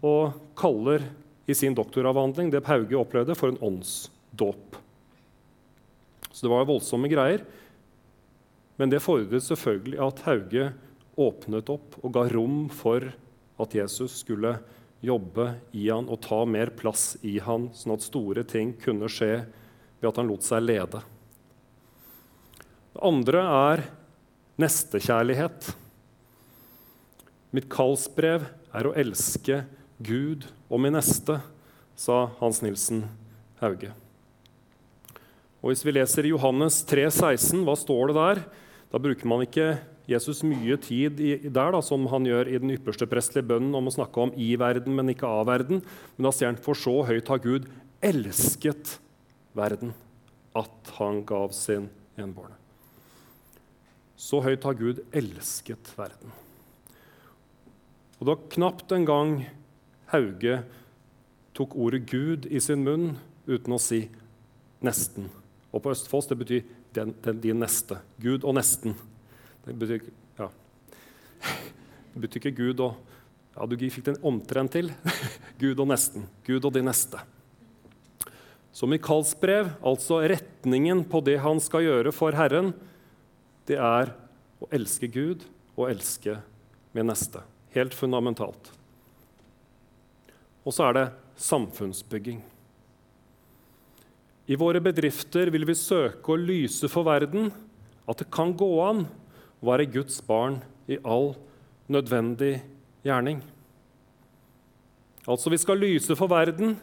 og 0.00 0.38
kaller 0.58 1.04
i 1.46 1.54
sin 1.54 1.74
doktoravhandling 1.74 2.52
det 2.52 2.66
Hauge 2.68 2.98
opplevde, 2.98 3.34
for 3.34 3.50
en 3.50 3.60
åndsdåp. 3.60 4.76
Så 6.30 6.46
det 6.46 6.52
var 6.52 6.68
voldsomme 6.68 7.10
greier. 7.10 7.44
Men 8.80 8.92
det 8.92 9.02
fordret 9.04 9.44
selvfølgelig 9.44 10.00
at 10.02 10.22
Hauge 10.26 10.70
åpnet 11.20 11.68
opp 11.72 11.98
og 12.00 12.14
ga 12.14 12.24
rom 12.32 12.64
for 12.72 13.04
at 13.60 13.74
Jesus 13.76 14.22
skulle 14.22 14.56
jobbe 15.02 15.48
i 15.76 15.88
han 15.90 16.08
og 16.08 16.22
ta 16.24 16.40
mer 16.48 16.70
plass 16.78 17.16
i 17.26 17.36
han, 17.42 17.68
sånn 17.74 17.96
at 17.96 18.06
store 18.06 18.46
ting 18.48 18.72
kunne 18.80 19.10
skje 19.10 19.42
ved 20.00 20.08
at 20.08 20.20
han 20.20 20.30
lot 20.30 20.46
seg 20.46 20.64
lede. 20.64 21.02
Det 22.92 23.02
andre 23.02 23.42
er 23.42 23.84
nestekjærlighet. 24.62 25.72
Mitt 27.52 27.68
kallsbrev 27.72 28.46
er 28.72 28.88
å 28.88 28.94
elske 28.96 29.62
Gud 30.02 30.46
og 30.72 30.80
min 30.80 30.94
neste, 30.96 31.36
sa 31.92 32.24
Hans 32.38 32.62
Nilsen 32.64 33.04
Hauge. 33.60 33.92
Og 35.60 35.70
Hvis 35.70 35.84
vi 35.84 35.92
leser 35.94 36.26
Johannes 36.26 36.80
3, 36.88 37.04
16, 37.12 37.60
hva 37.66 37.76
står 37.78 38.10
det 38.10 38.16
der? 38.16 38.40
Da 38.90 39.00
bruker 39.00 39.28
man 39.28 39.44
ikke 39.44 39.76
Jesus 40.08 40.40
mye 40.42 40.74
tid 40.82 41.20
i, 41.22 41.36
der, 41.44 41.70
da, 41.76 41.80
som 41.84 42.08
han 42.10 42.26
gjør 42.26 42.50
i 42.50 42.58
den 42.58 42.72
ypperste 42.74 43.06
prestelige 43.06 43.46
bønnen 43.52 43.76
om 43.78 43.86
å 43.86 43.94
snakke 43.94 44.24
om 44.24 44.32
i 44.34 44.50
verden, 44.58 44.96
men 44.96 45.12
ikke 45.12 45.28
av 45.28 45.46
verden. 45.52 45.84
Men 46.16 46.26
da 46.26 46.32
sier 46.34 46.50
han 46.50 46.58
for 46.60 46.78
så 46.78 46.96
høyt 47.06 47.30
har 47.30 47.44
Gud 47.44 47.68
elsket 48.02 48.96
verden 49.54 49.94
at 50.58 50.92
han 50.98 51.22
gav 51.28 51.54
sin 51.54 51.86
enbårne. 52.18 52.56
Så 54.18 54.42
høyt 54.42 54.64
har 54.66 54.76
Gud 54.78 55.04
elsket 55.14 55.92
verden. 55.98 56.34
Og 58.18 58.26
det 58.26 58.32
var 58.34 58.50
knapt 58.54 58.92
en 58.94 59.06
gang 59.06 59.32
Hauge 60.12 60.60
tok 61.56 61.76
ordet 61.76 62.04
Gud 62.10 62.48
i 62.50 62.60
sin 62.60 62.84
munn 62.84 63.14
uten 63.46 63.74
å 63.74 63.80
si 63.80 64.08
'nesten'. 64.82 65.30
Og 65.72 65.82
på 65.82 65.92
Østfolds 65.92 66.28
det 66.28 66.38
betyr 66.38 66.62
den, 66.92 67.14
den, 67.24 67.40
din 67.40 67.60
neste. 67.60 67.98
Gud 68.20 68.44
og 68.44 68.54
nesten. 68.54 68.94
Det 69.64 69.74
betyr, 69.78 70.10
ja. 70.38 70.48
det 72.12 72.20
betyr 72.20 72.42
ikke 72.42 72.56
Gud 72.56 72.80
og 72.80 73.00
Ja, 73.52 73.66
du 73.68 73.76
fikk 73.76 74.06
den 74.06 74.16
omtrent 74.24 74.72
til. 74.72 74.86
Gud 75.60 75.76
og 75.76 75.90
nesten. 75.90 76.24
Gud 76.46 76.64
og 76.64 76.72
de 76.72 76.80
neste. 76.80 77.20
Så 78.72 78.88
Michaels 78.88 79.34
brev, 79.36 79.68
altså 79.84 80.22
retningen 80.24 81.04
på 81.04 81.20
det 81.20 81.36
han 81.44 81.60
skal 81.60 81.84
gjøre 81.84 82.14
for 82.16 82.32
Herren, 82.32 82.72
det 83.68 83.76
er 83.76 84.14
å 84.56 84.70
elske 84.72 85.10
Gud 85.12 85.44
og 85.76 85.90
elske 85.90 86.38
min 86.96 87.12
neste. 87.12 87.44
Helt 87.76 87.92
fundamentalt. 87.92 88.72
Og 90.62 90.74
så 90.74 90.88
er 90.88 90.96
det 90.96 91.06
samfunnsbygging. 91.42 92.40
I 94.50 94.58
våre 94.58 94.82
bedrifter 94.82 95.50
vil 95.54 95.66
vi 95.68 95.78
søke 95.78 96.34
å 96.34 96.38
lyse 96.38 96.90
for 96.90 97.06
verden 97.06 97.50
at 98.10 98.18
det 98.18 98.30
kan 98.34 98.50
gå 98.58 98.68
an 98.82 99.04
å 99.62 99.68
være 99.70 99.90
Guds 99.94 100.18
barn 100.26 100.60
i 100.90 100.98
all 101.06 101.32
nødvendig 101.92 102.56
gjerning. 103.06 103.40
Altså, 105.22 105.52
vi 105.52 105.60
skal 105.62 105.78
lyse 105.78 106.16
for 106.18 106.30
verden, 106.30 106.74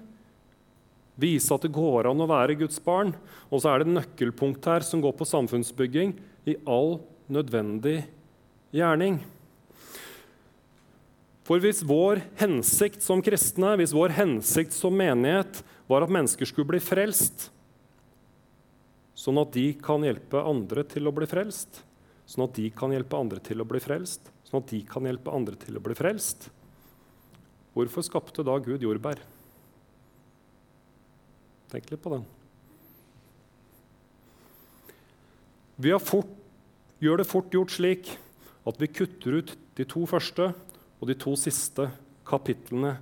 vise 1.19 1.51
at 1.51 1.65
det 1.65 1.73
går 1.75 2.07
an 2.07 2.23
å 2.23 2.29
være 2.29 2.55
Guds 2.61 2.79
barn. 2.83 3.11
Og 3.51 3.59
så 3.59 3.73
er 3.73 3.81
det 3.81 3.89
et 3.89 3.97
nøkkelpunkt 3.97 4.69
her 4.71 4.85
som 4.87 5.03
går 5.03 5.17
på 5.19 5.27
samfunnsbygging 5.27 6.15
i 6.47 6.55
all 6.63 7.01
nødvendig 7.27 8.05
gjerning. 8.75 9.19
For 11.49 11.57
hvis 11.57 11.79
vår 11.81 12.19
hensikt 12.37 13.01
som 13.01 13.23
kristne, 13.25 13.71
hvis 13.79 13.93
vår 13.97 14.13
hensikt 14.13 14.75
som 14.75 14.93
menighet 14.93 15.63
var 15.89 16.05
at 16.05 16.11
mennesker 16.13 16.45
skulle 16.45 16.69
bli 16.69 16.77
frelst, 16.77 17.47
sånn 19.17 19.41
at 19.41 19.55
de 19.55 19.71
kan 19.81 20.05
hjelpe 20.05 20.43
andre 20.45 20.83
til 20.85 21.09
å 21.09 21.15
bli 21.15 21.25
frelst, 21.25 21.81
sånn 22.29 22.45
at 22.45 22.53
de 22.53 22.67
kan 22.69 22.93
hjelpe 22.93 23.17
andre 23.17 23.41
til 23.41 23.65
å 23.65 23.65
bli 23.65 23.81
frelst, 23.81 24.29
sånn 24.45 24.61
at 24.61 24.69
de 24.69 24.83
kan 24.93 25.09
hjelpe 25.09 25.33
andre 25.33 25.57
til 25.57 25.81
å 25.81 25.81
bli 25.81 25.97
frelst. 25.97 26.51
Hvorfor 27.73 28.05
skapte 28.05 28.45
da 28.45 28.53
Gud 28.61 28.85
jordbær? 28.85 29.17
Tenk 31.73 31.89
litt 31.89 32.05
på 32.05 32.13
den. 32.13 32.29
Vi 35.81 35.97
fort, 35.97 36.29
gjør 37.01 37.23
det 37.23 37.31
fort 37.33 37.53
gjort 37.57 37.73
slik 37.73 38.17
at 38.69 38.77
vi 38.77 38.93
kutter 39.01 39.41
ut 39.41 39.57
de 39.79 39.89
to 39.89 40.05
første 40.05 40.51
og 40.99 41.09
de 41.09 41.15
to 41.17 41.35
siste 41.39 41.87
kapitlene 42.27 42.97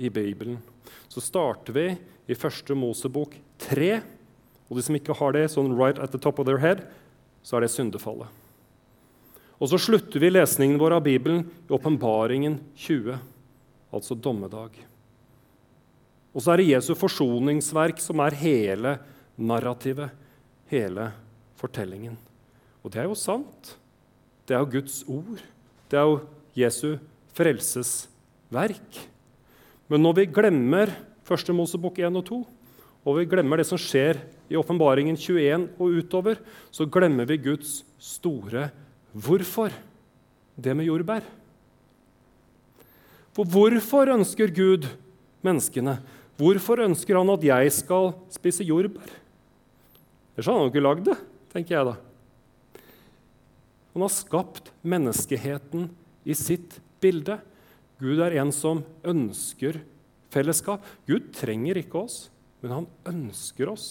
i 0.00 0.10
Bibelen. 0.12 0.60
Så 1.08 1.22
starter 1.24 1.74
vi 1.74 1.86
i 2.30 2.36
første 2.38 2.76
Mosebok 2.76 3.34
3. 3.66 4.00
Og 4.70 4.78
de 4.78 4.84
som 4.86 4.96
ikke 4.96 5.16
har 5.18 5.34
det 5.34 5.48
sånn 5.52 5.74
right 5.76 5.98
at 5.98 6.12
the 6.14 6.20
top 6.20 6.38
of 6.38 6.46
their 6.46 6.60
head, 6.62 6.84
så 7.42 7.56
er 7.56 7.66
det 7.66 7.72
syndefallet. 7.74 8.28
Og 9.60 9.68
så 9.68 9.80
slutter 9.80 10.22
vi 10.22 10.30
lesningen 10.32 10.78
vår 10.80 10.96
av 10.96 11.04
Bibelen 11.04 11.42
i 11.44 11.74
Åpenbaringen 11.74 12.60
20, 12.80 13.18
altså 13.92 14.16
dommedag. 14.16 14.78
Og 16.30 16.40
så 16.40 16.54
er 16.54 16.62
det 16.62 16.70
Jesu 16.70 16.94
forsoningsverk 16.96 18.00
som 18.00 18.22
er 18.24 18.38
hele 18.40 18.94
narrativet, 19.36 20.14
hele 20.70 21.10
fortellingen. 21.60 22.14
Og 22.80 22.92
det 22.94 23.02
er 23.02 23.10
jo 23.10 23.18
sant. 23.18 23.74
Det 24.48 24.56
er 24.56 24.62
jo 24.62 24.72
Guds 24.78 25.02
ord. 25.10 25.42
Det 25.90 25.98
er 25.98 26.06
jo 26.08 26.20
Jesu 26.56 26.94
frelsesverk. 27.36 29.00
Men 29.90 30.04
når 30.04 30.20
vi 30.20 30.30
glemmer 30.30 30.92
1. 31.26 31.52
Mosebok 31.54 31.98
1 31.98 32.18
og 32.18 32.26
2, 32.28 32.40
og 33.00 33.16
vi 33.16 33.28
glemmer 33.30 33.60
det 33.60 33.66
som 33.68 33.80
skjer 33.80 34.20
i 34.50 34.58
Åpenbaringen 34.58 35.16
21 35.16 35.70
og 35.80 36.00
utover, 36.00 36.40
så 36.70 36.86
glemmer 36.86 37.28
vi 37.28 37.40
Guds 37.50 37.80
store 38.00 38.68
Hvorfor 39.10 39.72
det 40.54 40.74
med 40.76 40.86
jordbær? 40.86 41.24
For 43.34 43.46
hvorfor 43.46 44.12
ønsker 44.14 44.52
Gud 44.54 44.86
menneskene? 45.42 45.96
Hvorfor 46.38 46.82
ønsker 46.84 47.18
han 47.18 47.32
at 47.32 47.46
jeg 47.46 47.72
skal 47.74 48.12
spise 48.32 48.66
jordbær? 48.66 49.10
Ellers 50.36 50.46
hadde 50.46 50.60
han 50.60 50.68
jo 50.68 50.72
ikke 50.72 50.84
lagd 50.84 51.02
det, 51.08 51.16
tenker 51.52 51.76
jeg 51.76 51.88
da. 51.90 51.96
Han 53.96 54.04
har 54.06 54.14
skapt 54.14 54.70
menneskeheten 54.86 55.88
i 56.22 56.36
sitt 56.38 56.78
bilde. 57.02 57.38
Gud 58.00 58.20
er 58.24 58.38
en 58.40 58.52
som 58.54 58.84
ønsker 59.04 59.80
fellesskap. 60.32 60.84
Gud 61.08 61.32
trenger 61.36 61.80
ikke 61.80 62.04
oss, 62.04 62.28
men 62.62 62.74
han 62.74 62.86
ønsker 63.08 63.72
oss. 63.72 63.88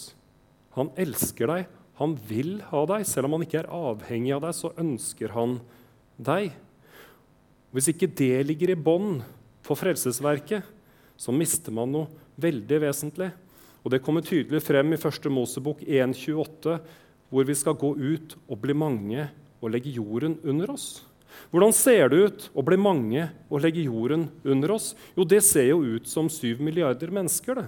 Han 0.78 0.92
elsker 1.00 1.50
deg, 1.50 1.68
han 2.00 2.16
vil 2.30 2.60
ha 2.70 2.86
deg. 2.90 3.06
Selv 3.08 3.28
om 3.28 3.38
han 3.38 3.46
ikke 3.46 3.64
er 3.64 3.74
avhengig 3.74 4.34
av 4.38 4.46
deg, 4.48 4.56
så 4.56 4.74
ønsker 4.80 5.36
han 5.36 5.60
deg. 6.16 6.54
Hvis 7.76 7.92
ikke 7.92 8.10
det 8.18 8.48
ligger 8.48 8.74
i 8.74 8.80
bånd 8.80 9.22
for 9.66 9.78
frelsesverket, 9.78 10.66
så 11.20 11.36
mister 11.36 11.76
man 11.76 11.92
noe 11.94 12.08
veldig 12.40 12.80
vesentlig. 12.86 13.30
Og 13.84 13.92
Det 13.92 14.02
kommer 14.04 14.26
tydelig 14.26 14.62
frem 14.64 14.94
i 14.94 15.00
1. 15.00 15.30
Mosebok 15.32 15.84
1,28, 15.84 16.80
hvor 17.30 17.46
vi 17.46 17.56
skal 17.56 17.78
gå 17.80 17.94
ut 17.96 18.36
og 18.48 18.58
bli 18.62 18.74
mange 18.74 19.28
og 19.60 19.72
legge 19.72 19.94
jorden 19.94 20.40
under 20.44 20.72
oss. 20.74 21.04
Hvordan 21.50 21.74
ser 21.76 22.12
det 22.12 22.20
ut 22.20 22.48
å 22.54 22.64
bli 22.66 22.78
mange 22.80 23.30
og 23.50 23.64
legge 23.64 23.88
jorden 23.88 24.28
under 24.44 24.76
oss? 24.76 24.94
Jo, 25.18 25.26
det 25.26 25.42
ser 25.46 25.72
jo 25.72 25.82
ut 25.98 26.10
som 26.10 26.30
syv 26.32 26.62
milliarder 26.64 27.14
mennesker 27.14 27.62
det. 27.62 27.68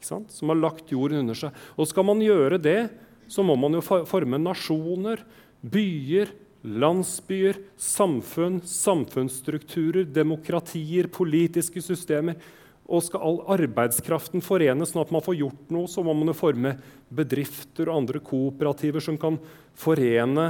som 0.00 0.48
har 0.48 0.56
lagt 0.56 0.90
jorden 0.90 1.20
under 1.20 1.36
seg. 1.36 1.52
Og 1.76 1.88
skal 1.88 2.06
man 2.08 2.22
gjøre 2.24 2.58
det, 2.58 2.88
så 3.28 3.44
må 3.44 3.54
man 3.60 3.76
jo 3.76 3.82
forme 3.84 4.40
nasjoner, 4.40 5.20
byer, 5.60 6.32
landsbyer, 6.64 7.60
samfunn, 7.76 8.60
samfunnsstrukturer, 8.66 10.08
demokratier, 10.08 11.08
politiske 11.12 11.82
systemer. 11.84 12.40
Og 12.90 13.04
skal 13.06 13.22
all 13.22 13.38
arbeidskraften 13.54 14.42
forenes 14.42 14.90
sånn 14.90 15.04
at 15.04 15.12
man 15.14 15.22
får 15.22 15.38
gjort 15.38 15.70
noe, 15.70 15.86
så 15.86 16.02
må 16.02 16.14
man 16.16 16.32
jo 16.32 16.34
forme 16.34 16.74
bedrifter 17.12 17.86
og 17.86 18.02
andre 18.02 18.22
kooperativer 18.24 19.04
som 19.04 19.20
kan 19.20 19.38
forene 19.78 20.48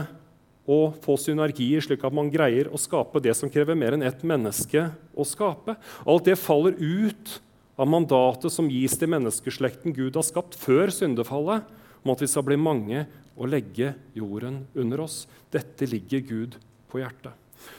og 0.70 0.98
få 1.02 1.16
synergier, 1.18 1.82
slik 1.82 2.04
at 2.06 2.14
man 2.14 2.30
greier 2.30 2.70
å 2.70 2.78
skape 2.78 3.22
det 3.22 3.34
som 3.38 3.50
krever 3.50 3.78
mer 3.78 3.96
enn 3.96 4.06
ett 4.06 4.22
menneske 4.26 4.86
å 5.18 5.26
skape. 5.26 5.74
Alt 6.06 6.28
det 6.28 6.38
faller 6.38 6.76
ut 6.78 7.40
av 7.80 7.88
mandatet 7.90 8.52
som 8.54 8.68
gis 8.70 8.94
til 9.00 9.10
menneskeslekten 9.10 9.94
Gud 9.96 10.18
har 10.18 10.26
skapt 10.26 10.54
før 10.60 10.92
syndefallet, 10.94 11.66
om 12.00 12.14
at 12.14 12.22
vi 12.22 12.28
skal 12.30 12.46
bli 12.46 12.56
mange 12.60 13.04
og 13.36 13.50
legge 13.52 13.94
jorden 14.16 14.62
under 14.78 15.02
oss. 15.04 15.24
Dette 15.52 15.88
ligger 15.88 16.22
Gud 16.24 16.56
på 16.90 17.00
hjertet. 17.02 17.34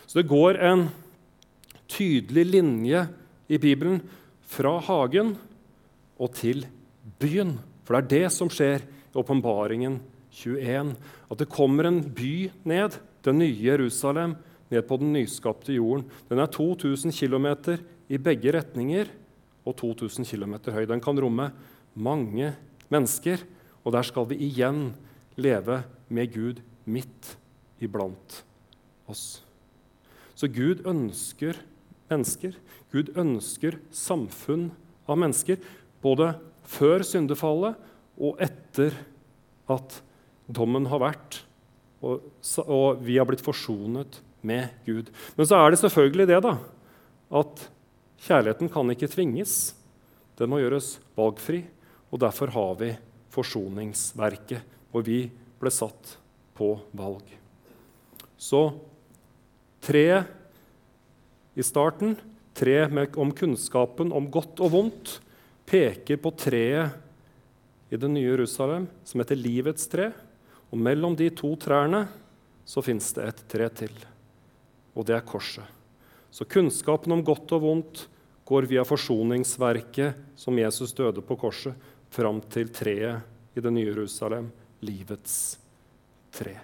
Så 0.06 0.20
det 0.20 0.30
går 0.30 0.60
en 0.62 0.88
tydelig 1.92 2.46
linje 2.50 3.06
i 3.52 3.60
Bibelen 3.62 4.02
fra 4.52 4.78
hagen 4.84 5.36
og 6.22 6.36
til 6.38 6.66
byen. 7.22 7.56
For 7.86 7.98
det 7.98 8.02
er 8.02 8.12
det 8.12 8.34
som 8.36 8.52
skjer 8.52 8.84
i 8.84 9.18
åpenbaringen 9.18 10.00
21. 10.32 10.96
At 11.32 11.42
det 11.42 11.50
kommer 11.52 11.88
en 11.90 12.02
by 12.04 12.50
ned, 12.68 12.98
det 13.24 13.34
nye 13.36 13.56
Jerusalem, 13.66 14.36
ned 14.72 14.86
på 14.88 14.98
den 15.02 15.14
nyskapte 15.14 15.76
jorden. 15.76 16.08
Den 16.30 16.40
er 16.40 16.52
2000 16.52 17.12
km 17.12 17.78
i 18.10 18.18
begge 18.18 18.54
retninger 18.56 19.12
og 19.66 19.76
2000 19.78 20.26
km 20.26 20.58
høy. 20.72 20.86
Den 20.88 21.04
kan 21.04 21.20
romme 21.20 21.52
mange 21.94 22.54
mennesker, 22.92 23.44
og 23.84 23.94
der 23.94 24.06
skal 24.08 24.30
vi 24.30 24.40
igjen 24.48 24.94
leve 25.36 25.84
med 26.10 26.32
Gud 26.34 26.62
midt 26.86 27.36
iblant 27.82 28.42
oss. 29.10 29.42
Så 30.36 30.48
Gud 30.48 30.86
ønsker 30.88 31.60
mennesker. 32.12 32.56
Gud 32.92 33.12
ønsker 33.16 33.78
samfunn 33.94 34.70
av 35.08 35.20
mennesker, 35.20 35.60
både 36.02 36.34
før 36.68 37.06
syndefallet 37.06 37.78
og 38.22 38.40
etter 38.44 38.96
at 39.72 40.02
dommen 40.48 40.88
har 40.92 41.02
vært, 41.04 41.42
og, 42.02 42.24
og, 42.66 43.02
vi 43.06 43.20
har 43.20 43.28
blitt 43.30 43.44
forsonet 43.46 44.22
med 44.42 44.72
Gud. 44.88 45.12
Men 45.38 45.48
så 45.48 45.60
er 45.60 45.72
det 45.72 45.82
selvfølgelig 45.84 46.28
det 46.32 46.40
da, 46.48 46.56
at 47.42 47.68
kjærligheten 48.26 48.72
kan 48.74 48.90
ikke 48.94 49.12
tvinges. 49.12 49.76
Den 50.40 50.50
må 50.50 50.62
gjøres 50.62 50.96
valgfri, 51.18 51.62
og 52.10 52.24
derfor 52.24 52.54
har 52.56 52.74
vi 52.82 52.96
forsoningsverket, 53.32 54.66
hvor 54.92 55.06
vi 55.06 55.24
ble 55.62 55.72
satt 55.72 56.18
på 56.58 56.74
valg. 56.98 57.24
Så 58.42 58.64
tre 59.86 60.24
i 61.54 61.64
starten, 61.66 62.16
tre 62.58 62.84
om 63.20 63.32
kunnskapen 63.36 64.12
om 64.16 64.30
godt 64.34 64.60
og 64.64 64.74
vondt, 64.74 65.14
peker 65.70 66.20
på 66.20 66.34
treet 66.36 66.98
i 67.92 68.00
det 68.00 68.10
nye 68.12 68.28
Jerusalem 68.28 68.88
som 69.08 69.22
heter 69.22 69.40
livets 69.40 69.88
tre. 69.92 70.10
Og 70.72 70.80
mellom 70.80 71.16
de 71.20 71.28
to 71.36 71.52
trærne 71.60 72.06
så 72.68 72.84
fins 72.86 73.12
det 73.18 73.28
et 73.28 73.44
tre 73.52 73.68
til, 73.76 73.94
og 74.96 75.08
det 75.08 75.18
er 75.18 75.28
korset. 75.28 75.66
Så 76.32 76.48
kunnskapen 76.48 77.12
om 77.12 77.24
godt 77.28 77.52
og 77.58 77.64
vondt 77.66 78.06
går 78.48 78.68
via 78.70 78.86
forsoningsverket 78.88 80.40
som 80.40 80.60
Jesus 80.60 80.94
døde 80.96 81.24
på 81.24 81.36
korset, 81.40 81.76
fram 82.12 82.42
til 82.52 82.68
treet 82.76 83.56
i 83.56 83.64
det 83.64 83.72
nye 83.72 83.88
Jerusalem, 83.88 84.50
livets 84.84 85.58
tre. 86.36 86.58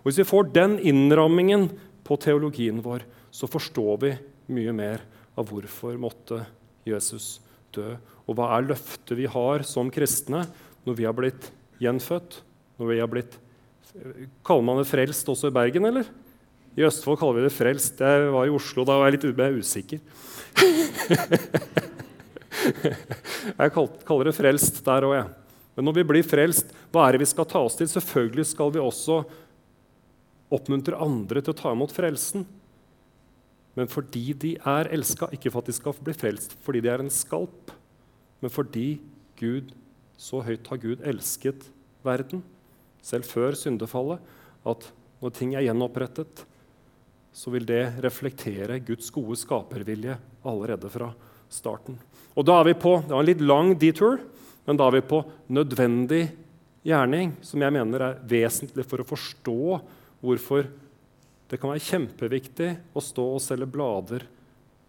Og 0.00 0.08
Hvis 0.08 0.18
vi 0.18 0.26
får 0.26 0.50
den 0.54 0.78
innrammingen 0.78 1.68
på 2.06 2.18
teologien 2.18 2.80
vår, 2.82 3.04
så 3.30 3.46
forstår 3.46 4.00
vi 4.02 4.12
mye 4.54 4.74
mer 4.74 5.04
av 5.38 5.50
hvorfor 5.50 5.98
måtte 6.00 6.40
Jesus 6.88 7.38
dø, 7.74 7.94
og 8.26 8.38
hva 8.38 8.50
er 8.56 8.70
løftet 8.70 9.14
vi 9.18 9.28
har 9.30 9.62
som 9.66 9.90
kristne 9.92 10.44
når 10.86 10.98
vi 10.98 11.06
har 11.06 11.14
blitt 11.16 11.50
gjenfødt, 11.82 12.40
når 12.78 12.90
vi 12.90 12.98
har 12.98 13.10
blitt 13.12 13.38
Kaller 14.46 14.66
man 14.66 14.80
det 14.80 14.90
frelst 14.90 15.28
også 15.28 15.46
i 15.50 15.54
Bergen, 15.54 15.84
eller? 15.90 16.06
I 16.78 16.86
Østfold 16.86 17.18
kaller 17.18 17.36
vi 17.40 17.46
det 17.48 17.56
frelst. 17.56 17.94
Jeg 17.98 18.30
var 18.34 18.44
i 18.46 18.54
Oslo, 18.54 18.80
da 18.86 18.92
var 18.98 19.06
jeg 19.08 19.14
litt 19.18 19.28
usikker. 19.58 19.98
jeg 23.58 23.68
kaller 23.74 24.24
det 24.28 24.36
frelst 24.36 24.76
der 24.86 25.06
òg, 25.08 25.14
jeg. 25.16 25.28
Men 25.78 25.86
når 25.86 25.94
vi 26.00 26.08
blir 26.10 26.26
frelst, 26.26 26.66
hva 26.90 27.06
er 27.06 27.14
det 27.14 27.22
vi 27.22 27.30
skal 27.30 27.46
ta 27.50 27.60
oss 27.62 27.76
til? 27.78 27.88
Selvfølgelig 27.90 28.46
skal 28.50 28.72
vi 28.74 28.80
også 28.82 29.20
oppmuntre 30.54 30.98
andre 30.98 31.42
til 31.42 31.54
å 31.54 31.58
ta 31.58 31.68
imot 31.74 31.94
frelsen. 31.94 32.46
Men 33.78 33.90
fordi 33.90 34.32
de 34.34 34.52
er 34.58 34.90
elska, 34.94 35.30
ikke 35.34 35.52
for 35.54 35.62
at 35.62 35.70
de 35.70 35.76
skal 35.76 35.94
bli 36.02 36.14
frelst 36.16 36.56
fordi 36.66 36.82
de 36.82 36.90
er 36.90 37.04
en 37.04 37.12
skalp, 37.12 37.70
men 38.42 38.50
fordi 38.50 38.98
Gud, 39.38 39.70
så 40.18 40.40
høyt 40.42 40.66
har 40.66 40.80
Gud 40.82 41.04
elsket 41.06 41.68
verden, 42.06 42.42
selv 43.04 43.26
før 43.28 43.56
syndefallet, 43.58 44.22
at 44.68 44.88
når 45.22 45.34
ting 45.34 45.54
er 45.56 45.66
gjenopprettet, 45.66 46.44
så 47.34 47.52
vil 47.54 47.66
det 47.68 48.00
reflektere 48.02 48.80
Guds 48.82 49.10
gode 49.14 49.36
skapervilje 49.38 50.16
allerede 50.46 50.90
fra 50.90 51.12
starten. 51.52 51.98
Og 52.38 52.46
da 52.46 52.58
er 52.60 52.70
vi 52.70 52.74
på, 52.78 52.98
Det 53.02 53.14
var 53.14 53.20
en 53.20 53.30
litt 53.30 53.44
lang 53.44 53.74
detour, 53.78 54.18
men 54.66 54.76
da 54.76 54.86
er 54.86 54.98
vi 54.98 55.00
på 55.00 55.22
nødvendig 55.48 56.28
gjerning, 56.86 57.32
som 57.42 57.62
jeg 57.62 57.74
mener 57.74 58.00
er 58.04 58.20
vesentlig 58.28 58.84
for 58.86 59.00
å 59.00 59.08
forstå 59.08 59.80
hvorfor 60.20 60.68
det 61.48 61.56
kan 61.60 61.72
være 61.72 61.84
kjempeviktig 61.84 62.70
å 62.92 63.00
stå 63.02 63.24
og 63.36 63.42
selge 63.42 63.70
blader 63.70 64.26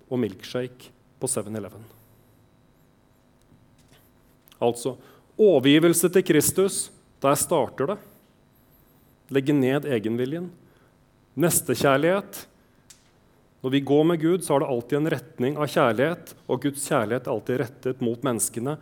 og 0.10 0.20
milkshake 0.20 0.92
på 1.20 1.30
7-Eleven. 1.30 1.86
Altså 4.60 4.98
overgivelse 5.40 6.10
til 6.12 6.26
Kristus. 6.28 6.90
Der 7.20 7.36
starter 7.36 7.94
det. 7.94 7.98
Legge 9.30 9.54
ned 9.54 9.86
egenviljen. 9.86 10.48
Nestekjærlighet. 11.40 12.46
Når 13.60 13.74
vi 13.76 13.82
går 13.84 14.06
med 14.08 14.22
Gud, 14.22 14.44
så 14.44 14.54
har 14.54 14.64
det 14.64 14.70
alltid 14.72 14.98
en 14.98 15.12
retning 15.12 15.58
av 15.60 15.68
kjærlighet, 15.68 16.32
og 16.48 16.62
Guds 16.64 16.86
kjærlighet 16.88 17.26
er 17.28 17.34
alltid 17.34 17.60
rettet 17.60 18.04
mot 18.04 18.22
menneskene. 18.24 18.78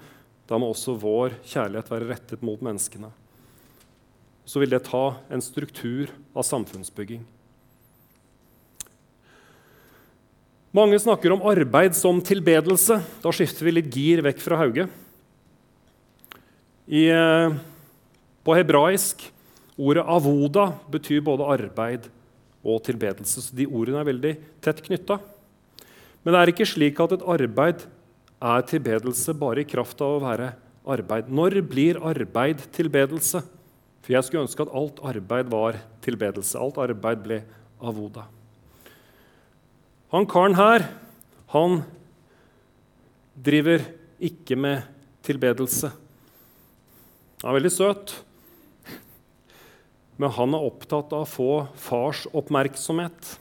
Da 0.47 0.59
må 0.61 0.69
også 0.69 0.93
vår 1.01 1.33
kjærlighet 1.49 1.89
være 1.89 2.09
rettet 2.11 2.43
mot 2.45 2.61
menneskene. 2.61 3.09
Så 4.47 4.61
vil 4.61 4.71
det 4.71 4.85
ta 4.85 5.17
en 5.33 5.41
struktur 5.43 6.13
av 6.37 6.45
samfunnsbygging. 6.45 7.25
Mange 10.77 10.99
snakker 11.01 11.33
om 11.33 11.41
arbeid 11.49 11.97
som 11.97 12.21
tilbedelse. 12.21 12.99
Da 13.23 13.33
skifter 13.33 13.65
vi 13.65 13.73
litt 13.79 13.89
gir 13.91 14.21
vekk 14.21 14.43
fra 14.43 14.59
Hauge. 14.61 14.85
I, 16.87 17.09
eh, 17.09 17.57
på 18.47 18.55
hebraisk 18.55 19.25
ordet 19.75 20.05
'avoda' 20.07 20.71
betyr 20.89 21.19
både 21.21 21.43
arbeid 21.43 22.07
og 22.63 22.79
tilbedelse. 22.83 23.41
Så 23.43 23.55
de 23.55 23.67
ordene 23.67 23.99
er 23.99 24.07
veldig 24.07 24.33
tett 24.63 24.79
knytta. 24.85 25.19
Men 26.23 26.33
det 26.33 26.39
er 26.39 26.51
ikke 26.53 26.67
slik 26.67 26.99
at 27.03 27.11
et 27.11 27.27
arbeid 27.27 27.83
er 28.41 28.61
tilbedelse 28.69 29.35
bare 29.35 29.61
i 29.61 29.67
kraft 29.67 29.99
av 30.01 30.15
å 30.15 30.23
være 30.23 30.53
arbeid. 30.87 31.27
Når 31.27 31.61
blir 31.67 31.99
arbeid 31.99 32.63
tilbedelse? 32.71 33.43
For 34.01 34.15
jeg 34.15 34.23
skulle 34.23 34.45
ønske 34.47 34.63
at 34.63 34.71
alt 34.71 34.99
arbeid 35.03 35.51
var 35.51 35.79
tilbedelse. 36.01 36.55
Alt 36.55 36.79
arbeid 36.79 37.23
ble 37.23 37.41
avoda. 37.83 38.23
Han 40.15 40.25
karen 40.25 40.55
her, 40.55 40.87
han 41.51 41.81
driver 43.35 43.83
ikke 44.23 44.55
med 44.55 44.87
tilbedelse. 45.27 45.91
Han 47.43 47.51
er 47.51 47.59
veldig 47.59 47.73
søt, 47.75 48.15
men 50.17 50.33
han 50.33 50.55
er 50.57 50.65
opptatt 50.65 51.13
av 51.13 51.25
å 51.25 51.29
få 51.29 51.51
fars 51.77 52.25
oppmerksomhet. 52.35 53.35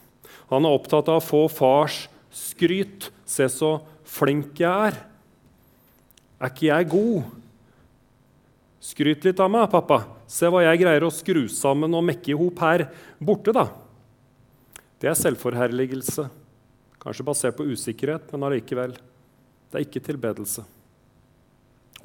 Han 0.51 0.65
er 0.67 0.77
opptatt 0.77 1.09
av 1.09 1.19
å 1.19 1.25
få 1.25 1.41
fars 1.51 2.05
skryt. 2.33 3.09
Se 3.27 3.47
så 3.51 3.77
flink 4.07 4.61
jeg 4.61 4.91
er. 4.91 4.99
Er 6.37 6.53
ikke 6.53 6.69
jeg 6.69 6.89
god? 6.93 7.33
Skryt 8.87 9.25
litt 9.25 9.41
av 9.43 9.49
meg, 9.51 9.65
pappa. 9.73 10.03
Se 10.29 10.47
hva 10.51 10.61
jeg 10.63 10.83
greier 10.83 11.03
å 11.07 11.11
skru 11.13 11.47
sammen 11.51 11.97
og 11.97 12.05
mekke 12.07 12.31
i 12.31 12.37
hop 12.37 12.61
her 12.63 12.85
borte, 13.17 13.55
da. 13.55 13.65
Det 15.01 15.09
er 15.09 15.17
selvforherligelse. 15.17 16.27
Kanskje 17.01 17.25
basert 17.25 17.57
på 17.57 17.67
usikkerhet, 17.67 18.29
men 18.31 18.47
allikevel. 18.47 18.95
Det 19.67 19.79
er 19.79 19.85
ikke 19.85 20.05
tilbedelse. 20.05 20.63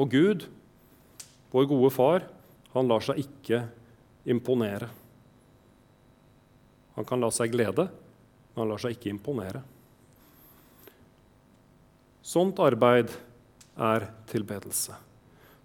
Og 0.00 0.11
Gud, 0.11 0.48
vår 1.52 1.68
gode 1.70 1.92
far, 1.92 2.26
han 2.72 2.88
lar 2.88 3.04
seg 3.04 3.20
ikke 3.20 3.66
imponere. 4.24 4.88
Han 6.94 7.06
kan 7.08 7.22
la 7.22 7.30
seg 7.32 7.52
glede, 7.54 7.88
men 8.52 8.62
han 8.62 8.72
lar 8.72 8.82
seg 8.82 8.96
ikke 8.96 9.11
imponere. 9.12 9.62
Sånt 12.22 12.61
arbeid 12.62 13.11
er 13.80 14.06
tilbedelse. 14.30 14.94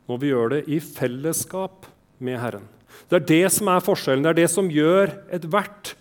Når 0.08 0.22
vi 0.22 0.32
gjør 0.32 0.54
det 0.56 0.64
i 0.72 0.80
fellesskap 0.82 1.86
med 2.24 2.40
Herren. 2.42 2.66
Det 3.12 3.20
er 3.20 3.28
det 3.30 3.52
som 3.54 3.70
er 3.70 3.84
forskjellen. 3.84 4.24
Det 4.26 4.32
er 4.32 4.40
det 4.40 4.50
som 4.50 4.72
gjør 4.72 5.12
ethvert 5.36 5.94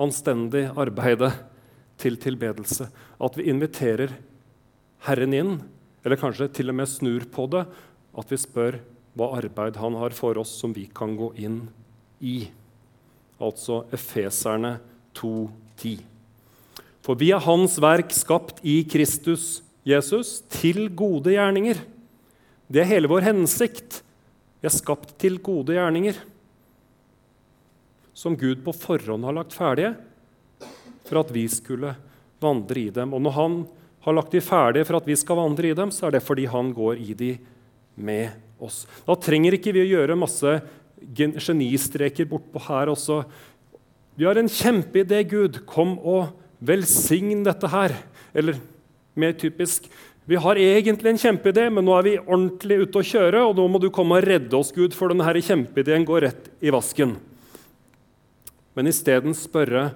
anstendig 0.00 0.68
arbeid 0.78 1.26
til 2.00 2.16
tilbedelse. 2.22 2.86
At 3.20 3.36
vi 3.36 3.50
inviterer 3.50 4.14
Herren 5.04 5.36
inn, 5.36 5.52
eller 6.04 6.20
kanskje 6.20 6.48
til 6.54 6.72
og 6.72 6.78
med 6.78 6.88
snur 6.88 7.26
på 7.34 7.44
det. 7.52 7.66
At 8.16 8.32
vi 8.32 8.38
spør 8.40 8.78
hva 9.18 9.34
arbeid 9.40 9.76
han 9.82 9.98
har 10.00 10.14
for 10.16 10.38
oss 10.40 10.54
som 10.62 10.72
vi 10.72 10.86
kan 10.94 11.16
gå 11.18 11.32
inn 11.42 11.64
i. 12.20 12.44
Altså 13.40 13.84
Efeserne 13.92 14.76
2,10. 15.16 15.98
For 17.00 17.18
vi 17.18 17.30
er 17.32 17.42
Hans 17.42 17.78
verk 17.80 18.12
skapt 18.14 18.60
i 18.62 18.82
Kristus 18.84 19.62
Jesus 19.88 20.40
til 20.52 20.88
gode 20.92 21.32
gjerninger. 21.32 21.80
Det 22.70 22.82
er 22.82 22.90
hele 22.92 23.10
vår 23.10 23.24
hensikt. 23.30 24.02
Vi 24.60 24.68
er 24.68 24.74
skapt 24.76 25.16
til 25.18 25.40
gode 25.42 25.74
gjerninger 25.74 26.20
som 28.20 28.36
Gud 28.36 28.60
på 28.64 28.72
forhånd 28.76 29.24
har 29.24 29.32
lagt 29.32 29.54
ferdige 29.56 29.94
for 31.08 31.22
at 31.22 31.30
vi 31.32 31.46
skulle 31.48 31.94
vandre 32.42 32.82
i 32.82 32.90
dem. 32.92 33.14
Og 33.16 33.22
når 33.24 33.36
Han 33.38 33.54
har 34.04 34.16
lagt 34.16 34.32
de 34.32 34.42
ferdige 34.44 34.84
for 34.84 35.00
at 35.00 35.08
vi 35.08 35.16
skal 35.16 35.40
vandre 35.40 35.70
i 35.70 35.76
dem, 35.76 35.90
så 35.90 36.06
er 36.06 36.16
det 36.16 36.24
fordi 36.24 36.44
Han 36.46 36.72
går 36.76 37.00
i 37.00 37.14
de 37.14 37.30
med 37.96 38.30
oss. 38.60 38.84
Da 39.06 39.16
trenger 39.16 39.56
ikke 39.56 39.72
vi 39.72 39.84
å 39.84 39.90
gjøre 39.90 40.18
masse 40.20 40.58
genistreker 41.16 42.28
bortpå 42.30 42.62
her 42.68 42.92
også. 42.92 43.22
Vi 44.18 44.26
har 44.28 44.38
en 44.38 44.50
kjempeidé, 44.50 45.22
Gud. 45.28 45.62
Kom 45.68 45.96
og 45.98 46.32
velsign 46.60 47.44
dette 47.46 47.70
her. 47.72 47.96
Eller 48.36 48.60
mer 49.18 49.32
typisk 49.38 49.88
vi 50.30 50.38
har 50.38 50.58
egentlig 50.62 51.10
en 51.10 51.18
kjempeidé, 51.18 51.64
men 51.74 51.82
nå 51.82 51.94
er 51.96 52.04
vi 52.06 52.18
ordentlig 52.20 52.84
ute 52.84 53.00
å 53.00 53.06
kjøre, 53.06 53.40
og 53.48 53.56
nå 53.58 53.64
må 53.66 53.80
du 53.82 53.88
komme 53.90 54.20
og 54.20 54.26
redde 54.28 54.54
oss, 54.54 54.70
Gud, 54.70 54.94
for 54.94 55.10
denne 55.10 55.26
kjempeideen 55.26 56.04
går 56.06 56.22
rett 56.22 56.44
i 56.62 56.70
vasken. 56.70 57.16
Men 58.78 58.86
isteden 58.86 59.34
spørre 59.34 59.88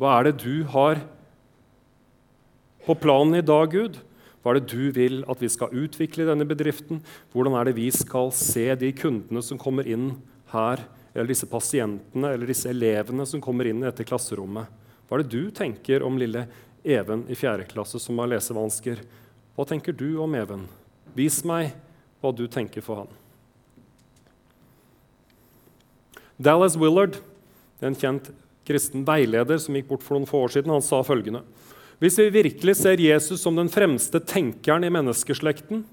hva 0.00 0.16
er 0.16 0.26
det 0.26 0.40
du 0.42 0.64
har 0.72 1.04
på 2.82 2.96
planen 2.98 3.38
i 3.38 3.44
dag, 3.46 3.70
Gud? 3.70 4.00
Hva 4.42 4.52
er 4.52 4.58
det 4.58 4.74
du 4.74 4.90
vil 4.94 5.20
at 5.30 5.42
vi 5.42 5.50
skal 5.52 5.74
utvikle 5.84 6.24
i 6.24 6.28
denne 6.28 6.46
bedriften? 6.48 6.98
Hvordan 7.30 7.54
er 7.58 7.68
det 7.68 7.76
vi 7.78 7.86
skal 7.94 8.32
se 8.34 8.66
de 8.78 8.90
kundene 8.98 9.42
som 9.44 9.60
kommer 9.60 9.86
inn 9.86 10.16
her, 10.50 10.82
eller 11.12 11.30
disse 11.30 11.46
pasientene 11.46 12.32
eller 12.34 12.50
disse 12.50 12.70
elevene 12.72 13.26
som 13.28 13.42
kommer 13.44 13.68
inn 13.70 13.84
i 13.84 13.86
dette 13.86 14.06
klasserommet? 14.08 14.66
Hva 15.06 15.18
er 15.18 15.22
det 15.22 15.34
du 15.34 15.50
tenker 15.54 16.02
om 16.02 16.18
lille 16.18 16.48
Even 16.82 17.22
i 17.30 17.36
4. 17.38 17.68
klasse 17.70 18.00
som 18.02 18.18
har 18.18 18.32
lesevansker? 18.32 19.04
Hva 19.54 19.66
tenker 19.68 19.94
du 19.94 20.16
om 20.24 20.34
Even? 20.34 20.66
Vis 21.14 21.44
meg 21.46 21.76
hva 22.18 22.32
du 22.34 22.48
tenker 22.50 22.82
for 22.82 23.04
han. 23.04 23.12
Dallas 26.42 26.74
Willard, 26.80 27.20
en 27.78 27.94
kjent 27.94 28.32
kristen 28.66 29.04
veileder 29.06 29.60
som 29.62 29.76
gikk 29.78 29.92
bort 29.92 30.02
for 30.02 30.16
noen 30.16 30.26
få 30.26 30.40
år 30.42 30.56
siden, 30.56 30.74
han 30.74 30.82
sa 30.82 31.04
følgende 31.06 31.44
hvis 32.02 32.18
vi 32.18 32.32
virkelig 32.34 32.80
ser 32.80 32.98
Jesus 32.98 33.44
som 33.44 33.54
den 33.54 33.68
fremste 33.70 34.18
tenkeren 34.18 34.82
i 34.82 34.90
menneskeslekten, 34.90 35.84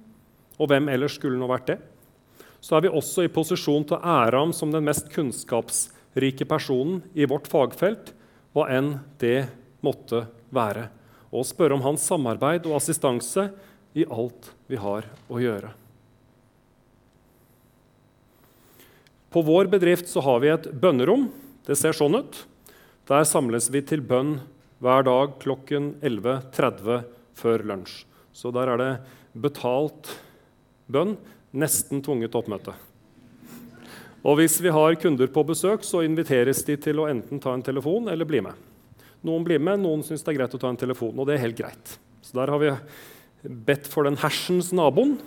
og 0.58 0.72
hvem 0.72 0.90
ellers 0.90 1.20
skulle 1.20 1.38
nå 1.38 1.46
vært 1.52 1.70
det, 1.70 1.78
så 2.60 2.76
er 2.76 2.88
vi 2.88 2.92
også 2.98 3.28
i 3.28 3.32
posisjon 3.32 3.86
til 3.86 4.00
å 4.00 4.16
ære 4.18 4.42
ham 4.42 4.54
som 4.56 4.74
den 4.74 4.88
mest 4.88 5.12
kunnskapsrike 5.14 6.50
personen 6.50 7.04
i 7.14 7.30
vårt 7.30 7.46
fagfelt, 7.52 8.10
hva 8.58 8.66
enn 8.74 8.96
det 9.22 9.52
måtte 9.86 10.26
være, 10.50 10.90
og 11.30 11.46
spørre 11.46 11.78
om 11.78 11.86
hans 11.86 12.10
samarbeid 12.10 12.66
og 12.66 12.80
assistanse 12.82 13.52
i 13.94 14.10
alt 14.10 14.50
vi 14.66 14.82
har 14.82 15.06
å 15.30 15.40
gjøre. 15.40 15.76
På 19.30 19.46
vår 19.46 19.70
bedrift 19.70 20.10
så 20.10 20.26
har 20.26 20.42
vi 20.42 20.50
et 20.50 20.72
bønnerom. 20.74 21.28
Det 21.70 21.78
ser 21.78 21.94
sånn 21.94 22.18
ut. 22.18 22.48
Der 23.06 23.28
samles 23.30 23.70
vi 23.70 23.84
til 23.86 24.02
bønn 24.02 24.40
hver 24.80 25.06
dag 25.08 25.36
klokken 25.42 25.94
11.30 26.02 27.02
før 27.40 27.66
lunsj. 27.68 28.04
Så 28.36 28.52
der 28.56 28.72
er 28.72 28.80
det 28.80 28.92
betalt 29.40 30.12
bønn, 30.90 31.18
nesten 31.52 32.04
tvunget 32.06 32.36
oppmøte. 32.38 32.76
Og 34.20 34.40
hvis 34.40 34.58
vi 34.62 34.72
har 34.74 34.98
kunder 35.00 35.30
på 35.32 35.44
besøk, 35.48 35.86
så 35.88 36.04
inviteres 36.04 36.62
de 36.68 36.76
til 36.80 37.00
å 37.00 37.08
enten 37.10 37.40
ta 37.42 37.54
en 37.56 37.64
telefon 37.64 38.10
eller 38.12 38.28
bli 38.28 38.42
med. 38.44 38.56
Noen 39.26 39.46
blir 39.48 39.60
med, 39.64 39.82
noen 39.84 40.04
syns 40.06 40.24
det 40.24 40.34
er 40.34 40.42
greit 40.42 40.56
å 40.56 40.60
ta 40.62 40.72
en 40.72 40.80
telefon, 40.80 41.16
og 41.16 41.28
det 41.28 41.36
er 41.36 41.44
helt 41.44 41.60
greit. 41.60 41.96
Så 42.24 42.36
der 42.40 42.52
har 42.52 42.62
vi 42.62 42.72
bedt 43.68 43.88
for 43.88 44.08
den 44.08 44.20
hersens 44.20 44.72
naboen 44.76 45.18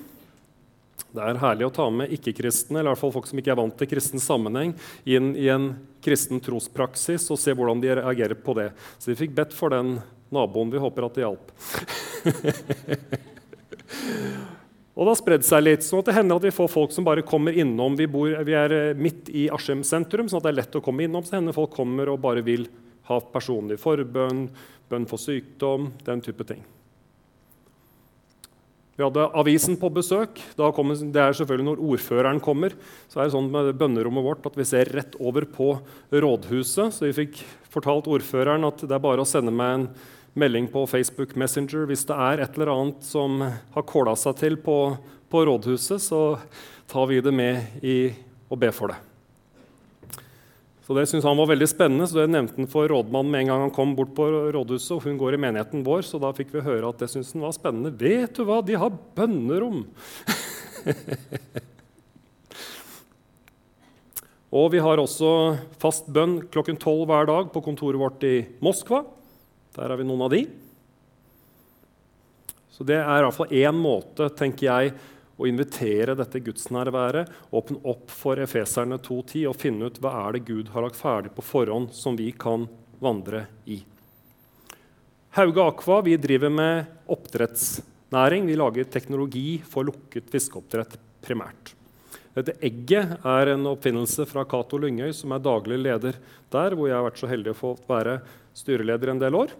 det 1.12 1.20
er 1.20 1.40
herlig 1.42 1.66
å 1.68 1.74
ta 1.74 1.86
med 1.92 2.12
ikke-kristne 2.16 2.78
eller 2.78 2.88
i 2.88 2.92
hvert 2.94 3.02
fall 3.02 3.12
folk 3.12 3.26
som 3.28 3.40
ikke 3.40 3.52
er 3.52 3.58
vant 3.60 3.76
til 3.76 3.88
kristen 3.90 4.22
sammenheng, 4.22 4.72
inn 5.04 5.34
i 5.36 5.48
en 5.52 5.74
kristen 6.04 6.40
trospraksis 6.42 7.28
og 7.32 7.40
se 7.40 7.52
hvordan 7.56 7.82
de 7.82 7.92
reagerer 8.00 8.38
på 8.40 8.54
det. 8.56 8.70
Så 8.96 9.12
vi 9.12 9.18
fikk 9.20 9.36
bedt 9.36 9.52
for 9.56 9.74
den 9.74 9.98
naboen. 10.32 10.72
Vi 10.72 10.80
håper 10.80 11.06
at 11.06 11.18
det 11.18 11.26
hjalp. 11.26 11.52
og 14.96 15.04
det 15.04 15.10
har 15.12 15.20
spredd 15.20 15.44
seg 15.46 15.66
litt, 15.66 15.84
sånn 15.84 16.00
at 16.00 16.08
det 16.08 16.16
hender 16.16 16.40
at 16.40 16.48
vi 16.48 16.56
får 16.56 16.72
folk 16.72 16.96
som 16.96 17.06
bare 17.06 17.28
kommer 17.28 17.52
innom. 17.52 17.96
Vi, 18.00 18.08
bor, 18.10 18.32
vi 18.48 18.56
er 18.56 18.76
eh, 18.78 18.96
midt 18.96 19.28
i 19.28 19.50
Askim 19.52 19.84
sentrum, 19.86 20.32
sånn 20.32 20.40
at 20.40 20.48
det 20.48 20.54
er 20.54 20.60
lett 20.62 20.78
å 20.80 20.84
komme 20.84 21.04
innom. 21.04 21.24
Så 21.28 21.36
hender 21.36 21.56
folk 21.56 21.76
kommer 21.76 22.08
og 22.12 22.22
bare 22.24 22.44
vil 22.46 22.70
ha 23.10 23.20
personlig 23.34 23.76
forbønn, 23.82 24.46
bønn 24.88 25.08
for 25.10 25.20
sykdom, 25.20 25.92
den 26.06 26.24
type 26.24 26.48
ting. 26.48 26.64
Vi 28.92 29.04
hadde 29.04 29.24
avisen 29.40 29.78
på 29.80 29.88
besøk. 29.92 30.40
Kom, 30.76 30.92
det 30.92 31.20
er 31.20 31.36
selvfølgelig 31.36 31.68
Når 31.70 31.84
ordføreren 31.94 32.40
kommer, 32.44 32.74
så 33.08 33.20
er 33.20 33.28
det 33.28 33.34
sånn 33.34 33.48
med 33.52 33.70
bønnerommet 33.80 34.26
vårt 34.26 34.48
at 34.48 34.58
vi 34.58 34.66
ser 34.68 34.90
rett 34.92 35.16
over 35.20 35.46
på 35.48 35.74
rådhuset. 36.12 36.92
Så 36.92 37.08
vi 37.08 37.14
fikk 37.22 37.40
fortalt 37.72 38.10
ordføreren 38.10 38.68
at 38.68 38.84
det 38.84 38.92
er 38.92 39.02
bare 39.02 39.24
å 39.24 39.28
sende 39.28 39.54
meg 39.54 39.78
en 39.78 39.86
melding 40.38 40.68
på 40.72 40.84
Facebook 40.88 41.34
Messenger 41.40 41.88
hvis 41.88 42.04
det 42.08 42.16
er 42.16 42.44
et 42.44 42.56
eller 42.56 42.72
annet 42.72 43.04
som 43.04 43.40
har 43.42 43.88
kåla 43.88 44.16
seg 44.16 44.36
til 44.40 44.58
på, 44.60 44.76
på 45.32 45.44
rådhuset, 45.48 46.00
så 46.00 46.22
tar 46.88 47.08
vi 47.08 47.20
det 47.24 47.32
med 47.36 47.84
i 47.84 47.96
å 48.52 48.60
be 48.60 48.72
for 48.76 48.92
det. 48.92 49.11
Så 50.82 50.94
Det 50.94 51.06
syntes 51.06 51.24
han 51.24 51.38
var 51.38 51.46
veldig 51.46 51.68
spennende, 51.70 52.06
så 52.10 52.14
det 52.18 52.32
nevnte 52.34 52.58
han 52.58 52.66
for 52.70 52.90
rådmannen 52.90 53.30
med 53.30 53.40
en 53.44 53.50
gang 53.52 53.60
han 53.68 53.74
kom 53.74 53.94
bort 53.94 54.14
på 54.16 54.24
rådhuset. 54.50 54.96
og 54.96 55.02
Hun 55.06 55.18
går 55.20 55.34
i 55.36 55.42
menigheten 55.44 55.84
vår, 55.86 56.02
så 56.02 56.18
da 56.18 56.32
fikk 56.34 56.50
vi 56.56 56.66
høre 56.66 56.88
at 56.88 56.98
det 56.98 57.10
syntes 57.12 57.32
han 57.36 57.46
var 57.46 57.54
spennende. 57.54 57.94
Vet 57.94 58.34
du 58.34 58.42
hva, 58.48 58.58
de 58.66 58.74
har 58.74 58.90
bønnerom! 59.14 59.86
og 64.58 64.66
vi 64.74 64.82
har 64.82 64.98
også 64.98 65.56
fast 65.78 66.10
bønn 66.10 66.42
klokken 66.50 66.76
tolv 66.82 67.06
hver 67.06 67.30
dag 67.30 67.54
på 67.54 67.62
kontoret 67.62 68.02
vårt 68.02 68.22
i 68.26 68.42
Moskva. 68.58 69.06
Der 69.78 69.86
har 69.86 69.96
vi 70.00 70.08
noen 70.08 70.26
av 70.26 70.34
de. 70.34 70.42
Så 72.72 72.82
det 72.88 72.98
er 72.98 73.22
iallfall 73.22 73.54
én 73.54 73.76
måte, 73.78 74.26
tenker 74.34 74.66
jeg, 74.66 74.98
og 75.38 75.48
invitere 75.48 76.16
dette 76.18 76.42
gudsnærværet, 76.44 77.30
åpne 77.50 77.80
opp 77.88 78.12
for 78.12 78.40
Efeserne 78.42 78.98
2.10 79.02 79.46
og 79.50 79.56
finne 79.58 79.88
ut 79.88 80.00
hva 80.02 80.12
er 80.26 80.36
det 80.36 80.46
Gud 80.50 80.72
har 80.74 80.84
lagt 80.84 80.98
ferdig 81.00 81.32
på 81.36 81.44
forhånd 81.46 81.90
som 81.96 82.18
vi 82.18 82.30
kan 82.36 82.68
vandre 83.02 83.46
i. 83.64 83.80
Hauge 85.32 85.64
Aqua 85.64 86.02
vi 86.04 86.18
driver 86.20 86.52
med 86.52 87.08
oppdrettsnæring. 87.10 88.44
Vi 88.46 88.58
lager 88.60 88.84
teknologi 88.92 89.62
for 89.64 89.88
lukket 89.88 90.28
fiskeoppdrett 90.28 90.98
primært. 91.24 91.72
Dette 92.36 92.54
egget 92.64 93.18
er 93.28 93.50
en 93.52 93.66
oppfinnelse 93.68 94.24
fra 94.28 94.44
Cato 94.48 94.78
Lyngøy, 94.80 95.10
som 95.16 95.32
er 95.32 95.42
daglig 95.44 95.78
leder 95.80 96.16
der, 96.52 96.76
hvor 96.76 96.88
jeg 96.88 96.96
har 96.96 97.04
vært 97.04 97.20
så 97.20 97.28
heldig 97.28 97.52
å 97.52 97.58
få 97.58 97.72
være 97.88 98.20
styreleder 98.56 99.12
en 99.12 99.20
del 99.20 99.36
år. 99.36 99.52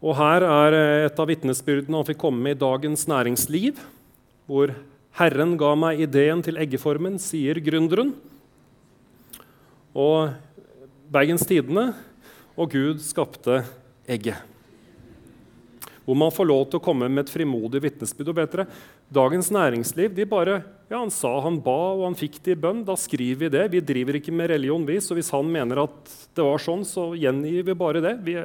Og 0.00 0.16
her 0.16 0.44
er 0.46 0.74
et 1.06 1.18
av 1.20 1.28
vitnesbyrdene 1.28 1.98
han 1.98 2.06
fikk 2.08 2.22
komme 2.22 2.40
med 2.40 2.56
i 2.56 2.60
Dagens 2.62 3.04
Næringsliv, 3.10 3.80
hvor 4.48 4.72
Herren 5.18 5.56
ga 5.60 5.74
meg 5.76 6.00
ideen 6.06 6.40
til 6.44 6.56
eggeformen, 6.60 7.18
sier 7.20 7.60
gründeren. 7.60 8.14
Og 9.92 10.30
Bergens 11.10 11.44
Tidende 11.44 11.90
og 12.56 12.72
Gud 12.72 13.02
skapte 13.04 13.60
egget. 14.08 14.40
Hvor 16.06 16.16
man 16.16 16.32
får 16.32 16.48
lov 16.48 16.64
til 16.70 16.80
å 16.80 16.82
komme 16.82 17.10
med 17.10 17.26
et 17.26 17.32
frimodig 17.34 17.82
vitnesbyrd. 17.84 18.32
Og 18.32 18.38
vet 18.38 18.54
dere, 18.54 18.66
Dagens 19.12 19.50
Næringsliv 19.52 20.16
de 20.16 20.24
bare, 20.26 20.62
ja, 20.88 20.96
Han 20.96 21.12
sa 21.12 21.34
han 21.44 21.60
ba, 21.60 21.92
og 21.92 22.06
han 22.08 22.18
fikk 22.18 22.40
det 22.42 22.56
i 22.56 22.62
bønn. 22.62 22.80
Da 22.88 22.96
skriver 22.98 23.44
vi 23.44 23.52
det. 23.52 23.68
Vi 23.76 23.84
driver 23.84 24.16
ikke 24.16 24.32
med 24.32 24.50
religion, 24.50 24.86
vi. 24.88 24.96
Så 24.96 25.14
hvis 25.14 25.30
han 25.30 25.46
mener 25.52 25.84
at 25.84 26.16
det 26.34 26.46
var 26.46 26.58
sånn, 26.58 26.88
så 26.88 27.12
gjengir 27.20 27.68
vi 27.68 27.76
bare 27.78 28.02
det. 28.02 28.16
Vi 28.24 28.38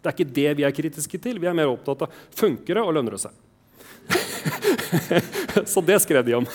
Det 0.00 0.08
er 0.08 0.16
ikke 0.16 0.34
det 0.40 0.50
vi 0.58 0.64
er 0.66 0.74
kritiske 0.74 1.20
til. 1.20 1.40
Vi 1.40 1.48
er 1.50 1.56
mer 1.56 1.70
opptatt 1.72 2.06
av 2.06 2.18
funker 2.36 2.78
det 2.78 2.84
og 2.84 2.94
lønner 2.96 3.16
det 3.16 3.22
seg. 3.22 3.32
Så 5.72 5.82
det 5.84 6.00
skrev 6.02 6.24
de 6.26 6.36
om. 6.38 6.46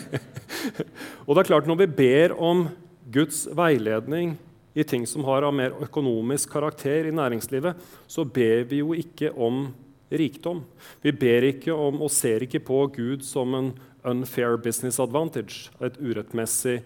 og 1.26 1.34
det 1.34 1.42
er 1.42 1.50
klart, 1.52 1.68
når 1.70 1.82
vi 1.84 1.90
ber 2.02 2.34
om 2.36 2.68
Guds 3.10 3.46
veiledning 3.56 4.36
i 4.74 4.84
ting 4.86 5.06
som 5.06 5.24
har 5.26 5.46
av 5.46 5.54
mer 5.54 5.74
økonomisk 5.82 6.52
karakter 6.52 7.08
i 7.08 7.14
næringslivet, 7.14 7.78
så 8.06 8.24
ber 8.24 8.66
vi 8.70 8.82
jo 8.82 8.94
ikke 8.98 9.32
om 9.34 9.68
rikdom. 10.10 10.64
Vi 11.02 11.14
ber 11.14 11.46
ikke 11.48 11.74
om 11.74 12.02
og 12.02 12.12
ser 12.14 12.44
ikke 12.46 12.62
på 12.66 12.82
Gud 12.94 13.24
som 13.26 13.54
en 13.54 13.72
unfair 14.06 14.56
business 14.62 15.00
advantage, 15.02 15.70
et 15.82 15.98
urettmessig 16.00 16.80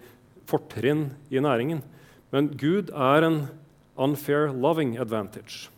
fortrinn 0.49 1.09
i 1.33 1.41
næringen. 1.41 1.81
Men 2.33 2.49
Gud 2.59 2.91
er 2.91 3.25
en 3.25 3.39
unfair 3.95 4.51
loving 4.53 4.97
advantage. 4.97 5.69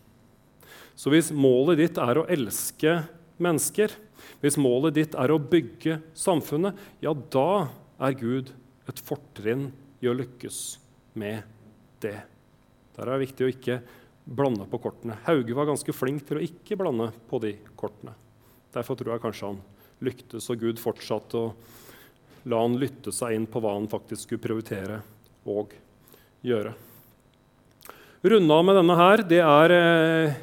Så 0.98 1.12
hvis 1.14 1.30
målet 1.30 1.78
ditt 1.82 2.00
er 2.02 2.18
å 2.18 2.26
elske 2.32 3.04
mennesker, 3.38 3.94
hvis 4.42 4.58
målet 4.58 4.96
ditt 4.98 5.18
er 5.18 5.34
å 5.34 5.42
bygge 5.42 6.00
samfunnet, 6.18 6.78
ja, 7.02 7.14
da 7.14 7.70
er 8.02 8.18
Gud 8.18 8.52
et 8.90 9.02
fortrinn 9.06 9.70
i 10.02 10.10
å 10.10 10.16
lykkes 10.18 10.62
med 11.18 11.46
det. 12.02 12.18
Der 12.98 13.06
er 13.06 13.14
det 13.14 13.28
viktig 13.28 13.46
å 13.46 13.52
ikke 13.54 13.80
blande 14.28 14.66
på 14.70 14.80
kortene. 14.82 15.20
Hauge 15.28 15.56
var 15.56 15.70
ganske 15.70 15.94
flink 15.96 16.26
til 16.28 16.40
å 16.40 16.46
ikke 16.46 16.78
blande 16.80 17.12
på 17.30 17.40
de 17.44 17.54
kortene. 17.80 18.16
Derfor 18.74 18.98
tror 18.98 19.16
jeg 19.16 19.24
kanskje 19.24 19.52
han 19.52 19.62
lyktes, 20.04 20.50
og 20.52 20.62
Gud 20.62 20.82
fortsatte 20.82 21.40
å 21.40 21.54
la 22.48 22.62
han 22.64 22.78
lytte 22.80 23.14
seg 23.14 23.36
inn 23.36 23.48
på 23.50 23.62
hva 23.64 23.76
han 23.78 23.90
faktisk 23.92 24.28
skulle 24.28 24.44
prioritere 24.44 25.02
og 25.50 25.74
gjøre. 26.46 26.74
Runde 28.28 28.54
av 28.54 28.66
med 28.66 28.76
denne 28.76 28.96
her, 29.00 29.22
det 29.24 29.38
er 29.40 29.72
eh, 29.72 30.34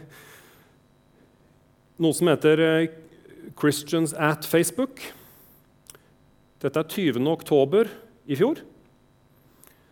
noe 2.00 2.16
som 2.16 2.30
heter 2.30 2.60
eh, 2.64 2.92
Christians 3.60 4.14
at 4.16 4.46
Facebook. 4.48 5.02
Dette 6.64 6.80
er 6.80 6.88
20. 6.88 7.20
oktober 7.28 7.90
i 8.24 8.38
fjor. 8.40 8.62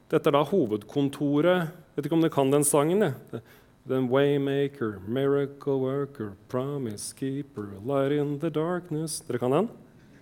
Dette 0.09 0.31
er 0.31 0.37
da 0.39 0.45
hovedkontoret 0.49 1.79
Vet 1.93 2.07
ikke 2.09 2.17
om 2.17 2.23
dere 2.25 2.33
kan 2.33 2.49
den 2.55 2.65
sangen? 2.65 3.05
Det. 3.29 3.43
Then 3.85 4.07
waymaker, 4.09 4.95
miracle 5.05 5.77
worker, 5.83 6.33
promise 6.49 7.13
keeper, 7.13 7.75
light 7.85 8.15
in 8.17 8.39
the 8.41 8.49
darkness 8.49 9.21
Dere 9.27 9.43
kan 9.43 9.53
den? 9.53 9.69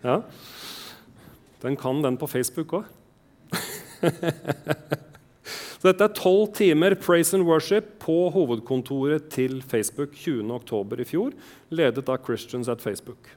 Ja? 0.02 0.16
Den 1.62 1.78
kan 1.78 2.02
den 2.02 2.18
på 2.18 2.26
Facebook 2.26 2.74
òg. 2.80 2.90
Så 5.80 5.88
dette 5.88 6.04
er 6.04 6.12
tolv 6.12 6.50
timer 6.52 6.92
praise 7.00 7.32
and 7.32 7.46
worship 7.48 7.94
på 8.04 8.26
hovedkontoret 8.34 9.30
til 9.32 9.62
Facebook 9.64 10.12
20.10. 10.12 11.00
i 11.00 11.06
fjor, 11.08 11.30
ledet 11.72 12.04
av 12.04 12.18
Christians 12.26 12.68
at 12.68 12.82
Facebook. 12.84 13.30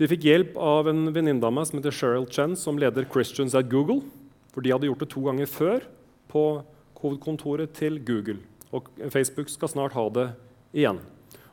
De 0.00 0.08
fikk 0.08 0.24
hjelp 0.24 0.54
av 0.56 0.88
en 0.88 1.10
venninne 1.12 1.44
av 1.44 1.52
meg 1.52 1.68
som 1.68 1.76
heter 1.76 1.92
Cheryl 1.92 2.24
Chen, 2.24 2.54
som 2.56 2.80
leder 2.80 3.04
Christians 3.04 3.52
at 3.54 3.68
Google. 3.68 4.00
For 4.54 4.64
de 4.64 4.72
hadde 4.72 4.88
gjort 4.88 5.02
det 5.04 5.10
to 5.12 5.24
ganger 5.26 5.50
før 5.50 5.84
på 6.32 6.44
hovedkontoret 7.02 7.74
til 7.76 7.98
Google. 8.00 8.38
Og 8.72 8.88
Facebook 9.12 9.52
skal 9.52 9.68
snart 9.68 9.92
ha 9.92 10.06
det 10.08 10.30
igjen. 10.72 11.02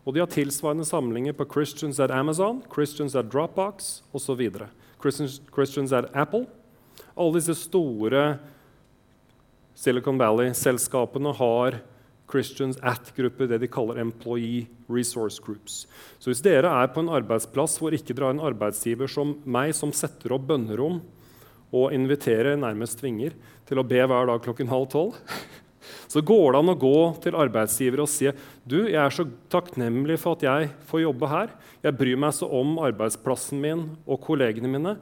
Og 0.08 0.16
de 0.16 0.24
har 0.24 0.32
tilsvarende 0.32 0.88
samlinger 0.88 1.36
på 1.36 1.48
Christians 1.52 2.00
at 2.00 2.14
Amazon, 2.16 2.64
Christians 2.72 3.18
at 3.20 3.28
Dropbox 3.34 4.00
osv. 4.16 4.48
Christians, 5.04 5.42
Christians 5.52 5.92
at 5.92 6.08
Apple. 6.16 6.48
Alle 7.20 7.36
disse 7.36 7.58
store 7.60 8.40
Silicon 9.80 10.18
Valley-selskapene 10.20 11.32
har 11.38 11.78
Christians 12.30 12.78
at-grupper, 12.84 13.48
det 13.48 13.62
de 13.64 13.68
kaller 13.72 14.02
Employee 14.02 14.68
Resource 14.92 15.40
Groups. 15.40 15.86
Så 16.20 16.34
hvis 16.34 16.44
dere 16.44 16.68
er 16.82 16.90
på 16.92 17.00
en 17.00 17.12
arbeidsplass 17.16 17.78
hvor 17.80 17.96
ikke 17.96 18.12
dere 18.12 18.28
har 18.28 18.36
en 18.36 18.44
arbeidsgiver 18.50 19.08
som 19.08 19.38
meg, 19.48 19.72
som 19.78 19.94
setter 19.96 20.36
opp 20.36 20.50
bønnerom 20.50 21.00
og 21.72 21.96
inviterer 21.96 22.60
nærmest 22.60 23.00
tvinger 23.00 23.38
til 23.70 23.80
å 23.80 23.86
be 23.88 24.02
hver 24.04 24.28
dag 24.28 24.44
klokken 24.44 24.68
halv 24.68 24.90
tolv, 24.92 25.16
så 26.12 26.26
går 26.28 26.52
det 26.52 26.60
an 26.60 26.74
å 26.74 26.78
gå 26.84 27.00
til 27.24 27.40
arbeidsgiver 27.40 28.04
og 28.04 28.12
si 28.12 28.28
du, 28.68 28.82
jeg 28.84 29.00
er 29.00 29.16
så 29.16 29.30
takknemlig 29.54 30.20
for 30.20 30.36
at 30.36 30.44
jeg 30.44 30.74
får 30.92 31.06
jobbe 31.06 31.32
her. 31.32 31.56
Jeg 31.88 31.96
bryr 32.02 32.20
meg 32.20 32.36
så 32.36 32.52
om 32.52 32.76
arbeidsplassen 32.84 33.64
min 33.64 33.88
og 34.04 34.20
kollegene 34.28 34.76
mine. 34.76 34.98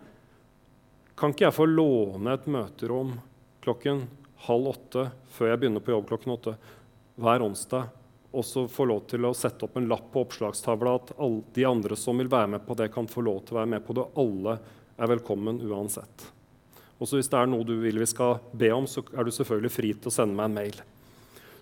Kan 1.17 1.33
ikke 1.33 1.47
jeg 1.47 1.57
få 1.57 1.65
låne 1.65 2.37
et 2.37 2.45
møterom 2.45 3.15
klokken 3.65 4.05
halv 4.45 4.73
åtte 4.73 5.07
før 5.33 5.51
jeg 5.51 5.61
begynner 5.61 5.83
på 5.83 5.93
jobb 5.95 6.09
klokken 6.11 6.35
åtte 6.35 6.55
hver 7.17 7.41
onsdag, 7.41 7.89
og 8.37 8.45
så 8.45 8.67
få 8.69 8.85
lov 8.85 9.05
til 9.09 9.25
å 9.25 9.33
sette 9.37 9.65
opp 9.65 9.77
en 9.79 9.87
lapp 9.89 10.11
på 10.13 10.21
oppslagstavla 10.25 10.95
at 10.99 11.13
alle 11.17 11.41
de 11.55 11.65
andre 11.65 11.97
som 11.97 12.19
vil 12.19 12.29
være 12.29 12.51
med 12.53 12.65
på 12.67 12.75
det, 12.77 12.91
kan 12.93 13.09
få 13.09 13.23
lov 13.25 13.41
til 13.45 13.55
å 13.55 13.61
være 13.61 13.71
med 13.73 13.85
på 13.87 13.95
det. 13.97 14.05
Alle 14.21 14.57
er 14.97 15.11
velkommen 15.15 15.61
uansett. 15.65 16.27
Og 16.97 17.09
Hvis 17.09 17.29
det 17.29 17.39
er 17.39 17.49
noe 17.49 17.65
du 17.65 17.75
vil 17.81 17.99
vi 18.01 18.09
skal 18.09 18.39
be 18.57 18.69
om, 18.73 18.85
så 18.89 19.03
er 19.13 19.25
du 19.25 19.33
selvfølgelig 19.33 19.73
fri 19.73 19.93
til 19.93 20.11
å 20.11 20.13
sende 20.13 20.37
meg 20.37 20.49
en 20.49 20.57
mail. 20.57 20.79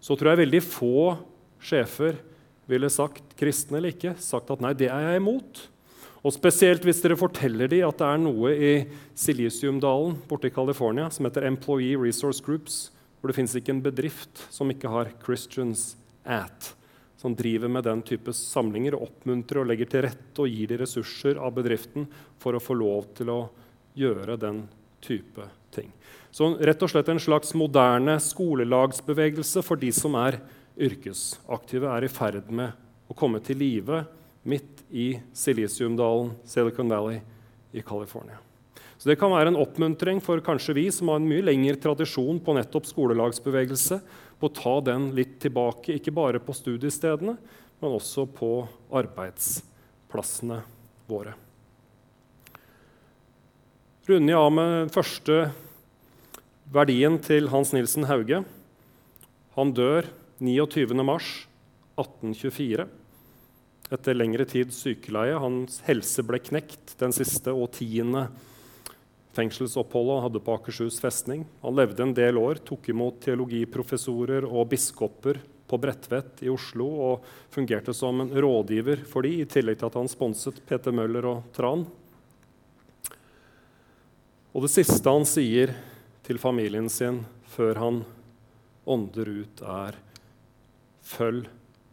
Så 0.03 0.15
tror 0.15 0.34
jeg 0.34 0.43
veldig 0.45 0.63
få 0.63 0.97
sjefer 1.63 2.19
ville 2.69 2.89
sagt, 2.89 3.36
kristne 3.38 3.80
eller 3.80 3.93
ikke, 3.93 4.15
sagt 4.21 4.51
at 4.53 4.61
nei, 4.63 4.73
det 4.78 4.89
er 4.89 5.11
jeg 5.11 5.21
imot. 5.21 5.65
Og 6.26 6.34
Spesielt 6.34 6.82
hvis 6.82 7.03
dere 7.03 7.17
forteller 7.19 7.69
dem 7.69 7.84
at 7.86 7.99
det 8.01 8.05
er 8.07 8.21
noe 8.23 8.53
i 8.57 8.71
Silisiumdalen 9.13 10.15
borte 10.26 10.49
i 10.49 10.53
California 10.53 11.05
som 11.13 11.28
heter 11.28 11.45
Employee 11.45 11.99
Resource 12.01 12.41
Groups, 12.41 12.88
hvor 13.19 13.30
det 13.30 13.38
fins 13.38 13.53
ikke 13.57 13.76
en 13.76 13.84
bedrift 13.86 14.41
som 14.49 14.71
ikke 14.73 14.89
har 14.89 15.11
Christians 15.21 15.91
at, 16.26 16.71
som 17.21 17.38
driver 17.38 17.69
med 17.69 17.86
den 17.86 18.01
type 18.05 18.34
samlinger 18.34 18.97
og 18.97 19.05
oppmuntrer 19.11 19.61
og 19.61 19.69
legger 19.69 19.91
til 19.91 20.05
rette 20.07 20.41
og 20.41 20.49
gir 20.49 20.73
de 20.73 20.82
ressurser 20.82 21.38
av 21.38 21.53
bedriften 21.59 22.09
for 22.41 22.57
å 22.57 22.63
få 22.63 22.73
lov 22.82 23.11
til 23.21 23.30
å 23.30 23.39
gjøre 23.93 24.39
den 24.41 24.65
type 25.05 25.45
ting. 25.78 25.93
Så 26.34 26.55
rett 26.57 26.82
og 26.82 26.89
slett 26.89 27.13
en 27.13 27.21
slags 27.21 27.53
moderne 27.53 28.17
skolelagsbevegelse 28.17 29.61
for 29.63 29.78
de 29.78 29.93
som 29.93 30.17
er 30.19 30.41
yrkesaktive, 30.76 31.86
er 31.86 32.09
i 32.09 32.11
ferd 32.11 32.49
med 32.49 32.73
å 33.05 33.15
komme 33.15 33.39
til 33.45 33.61
live 33.61 34.01
midt 34.45 34.83
i 34.93 35.15
Silisiumdalen, 35.33 36.35
Silicon 36.45 36.89
Valley 36.89 37.21
i 37.73 37.81
California. 37.81 38.37
Så 38.97 39.09
Det 39.09 39.19
kan 39.19 39.31
være 39.33 39.47
en 39.51 39.59
oppmuntring 39.59 40.21
for 40.23 40.39
kanskje 40.41 40.73
vi 40.77 40.85
som 40.93 41.07
har 41.11 41.19
en 41.19 41.29
mye 41.29 41.43
lengre 41.45 41.75
tradisjon 41.81 42.39
på 42.41 42.53
nettopp 42.55 42.85
skolelagsbevegelse, 42.89 43.99
på 44.39 44.49
å 44.49 44.55
ta 44.55 44.81
den 44.81 45.15
litt 45.15 45.39
tilbake, 45.43 45.93
ikke 45.97 46.13
bare 46.15 46.39
på 46.39 46.53
studiestedene, 46.55 47.37
men 47.81 47.91
også 47.91 48.25
på 48.25 48.67
arbeidsplassene 48.95 50.63
våre. 51.09 51.33
Runder 54.05 54.33
jeg 54.33 54.41
av 54.41 54.51
med 54.53 54.67
den 54.83 54.89
første 54.93 55.51
verdien 56.73 57.19
til 57.25 57.47
Hans 57.49 57.73
Nilsen 57.73 58.05
Hauge. 58.09 58.43
Han 59.57 59.73
dør 59.73 60.05
29.3.1824 60.41 62.87
etter 63.93 64.17
lengre 64.17 64.45
tids 64.49 64.79
sykeleie. 64.81 65.38
Hans 65.41 65.81
helse 65.86 66.23
ble 66.25 66.39
knekt 66.41 66.95
den 67.01 67.13
siste 67.15 67.53
og 67.53 67.71
tiende 67.77 68.27
fengselsoppholdet 69.36 70.15
han 70.15 70.25
hadde 70.29 70.43
på 70.45 70.55
Akershus 70.55 70.99
festning. 71.03 71.43
Han 71.61 71.75
levde 71.75 72.03
en 72.03 72.15
del 72.15 72.39
år, 72.39 72.61
tok 72.63 72.89
imot 72.93 73.19
teologiprofessorer 73.25 74.47
og 74.47 74.69
biskoper 74.71 75.41
på 75.65 75.79
Bredtvet 75.81 76.43
i 76.45 76.51
Oslo 76.53 76.88
og 77.07 77.25
fungerte 77.53 77.93
som 77.95 78.21
en 78.21 78.31
rådgiver 78.31 79.01
for 79.09 79.25
de, 79.25 79.41
i 79.41 79.49
tillegg 79.49 79.79
til 79.81 79.89
at 79.89 79.97
han 79.99 80.09
sponset 80.11 80.61
Peter 80.69 80.93
Møller 80.95 81.27
og 81.27 81.49
Tran. 81.55 81.86
Og 84.55 84.63
det 84.63 84.71
siste 84.71 85.11
han 85.11 85.27
sier 85.27 85.73
til 86.25 86.39
familien 86.39 86.88
sin 86.89 87.23
før 87.55 87.81
han 87.81 88.01
ånder 88.86 89.31
ut, 89.41 89.61
er 89.61 89.99
Følg 91.05 91.49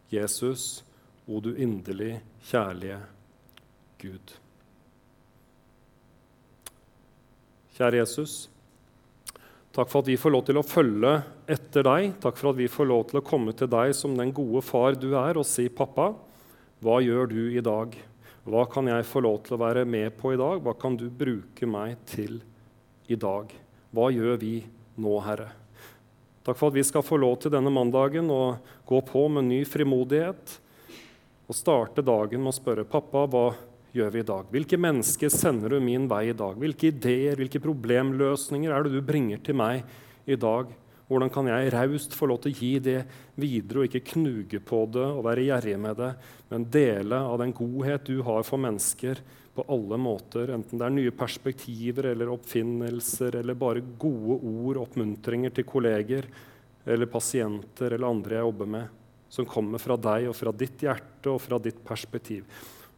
Jesus 0.09 0.81
o 1.27 1.39
du 1.43 1.53
inderlig 1.55 2.17
kjærlige 2.49 2.99
Gud. 4.01 4.33
Kjære 7.73 8.01
Jesus. 8.03 8.33
Takk 9.73 9.89
for 9.89 10.03
at 10.03 10.09
vi 10.11 10.19
får 10.19 10.33
lov 10.35 10.43
til 10.45 10.59
å 10.59 10.65
følge 10.67 11.13
etter 11.49 11.87
deg. 11.87 12.11
Takk 12.21 12.37
for 12.37 12.51
at 12.51 12.59
vi 12.59 12.69
får 12.69 12.89
lov 12.91 13.07
til 13.09 13.21
å 13.21 13.25
komme 13.25 13.55
til 13.57 13.71
deg 13.71 13.95
som 13.97 14.13
den 14.17 14.33
gode 14.35 14.61
far 14.61 14.93
du 14.99 15.15
er, 15.17 15.39
og 15.39 15.47
si, 15.49 15.65
'Pappa, 15.69 16.11
hva 16.83 16.99
gjør 17.01 17.29
du 17.31 17.41
i 17.57 17.63
dag?' 17.63 17.97
Hva 18.43 18.65
kan 18.67 18.83
jeg 18.91 19.07
få 19.07 19.21
lov 19.23 19.37
til 19.45 19.55
å 19.55 19.61
være 19.61 19.85
med 19.87 20.17
på 20.19 20.33
i 20.33 20.37
dag? 20.37 20.59
Hva 20.59 20.73
kan 20.75 20.97
du 20.99 21.07
bruke 21.07 21.63
meg 21.63 21.95
til 22.05 22.41
i 23.07 23.15
dag? 23.15 23.47
Hva 23.95 24.09
gjør 24.11 24.35
vi 24.35 24.57
nå, 24.99 25.13
Herre? 25.23 25.47
Takk 26.43 26.57
for 26.59 26.67
at 26.67 26.75
vi 26.75 26.83
skal 26.83 27.05
få 27.07 27.15
lov 27.23 27.37
til 27.39 27.53
denne 27.53 27.71
mandagen 27.71 28.27
å 28.27 28.59
gå 28.83 28.99
på 29.07 29.29
med 29.31 29.47
ny 29.47 29.61
frimodighet 29.63 30.59
og 31.47 31.57
starte 31.57 32.03
dagen 32.05 32.43
med 32.43 32.53
å 32.53 32.55
spørre 32.55 32.87
pappa 32.87 33.25
hva 33.27 33.47
gjør 33.93 34.13
vi 34.13 34.21
i 34.23 34.27
dag? 34.27 34.47
Hvilke 34.53 34.79
mennesker 34.79 35.31
sender 35.33 35.75
du 35.75 35.83
min 35.83 36.07
vei 36.09 36.29
i 36.31 36.37
dag? 36.37 36.55
Hvilke 36.59 36.89
ideer, 36.89 37.37
hvilke 37.37 37.61
problemløsninger 37.63 38.73
er 38.73 38.85
det 38.85 38.95
du 38.95 39.03
bringer 39.05 39.43
til 39.43 39.59
meg 39.59 39.83
i 40.25 40.37
dag? 40.39 40.71
Hvordan 41.09 41.29
kan 41.33 41.49
jeg 41.51 41.71
raust 41.75 42.15
få 42.15 42.29
lov 42.31 42.39
til 42.41 42.53
å 42.53 42.57
gi 42.57 42.71
det 42.81 42.99
videre 43.37 43.83
og 43.83 43.89
ikke 43.89 44.15
knuge 44.15 44.61
på 44.63 44.85
det 44.95 45.03
og 45.03 45.25
være 45.27 45.45
gjerrig 45.49 45.75
med 45.83 45.99
det, 45.99 46.11
men 46.49 46.67
dele 46.73 47.19
av 47.27 47.37
den 47.43 47.53
godhet 47.53 48.07
du 48.07 48.23
har 48.25 48.45
for 48.47 48.61
mennesker 48.63 49.19
på 49.53 49.65
alle 49.69 49.99
måter, 50.01 50.49
enten 50.55 50.79
det 50.79 50.87
er 50.87 50.95
nye 50.95 51.13
perspektiver 51.13 52.07
eller 52.09 52.31
oppfinnelser 52.33 53.37
eller 53.43 53.59
bare 53.59 53.83
gode 54.01 54.39
ord, 54.39 54.79
oppmuntringer 54.87 55.53
til 55.53 55.67
kolleger 55.69 56.25
eller 56.89 57.11
pasienter 57.11 57.93
eller 57.93 58.09
andre 58.09 58.39
jeg 58.39 58.47
jobber 58.47 58.71
med, 58.79 59.02
som 59.33 59.47
kommer 59.49 59.81
fra 59.81 59.97
deg 59.97 60.27
og 60.29 60.35
fra 60.37 60.51
ditt 60.53 60.83
hjerte 60.85 61.31
og 61.31 61.41
fra 61.41 61.57
ditt 61.57 61.79
perspektiv. 61.85 62.45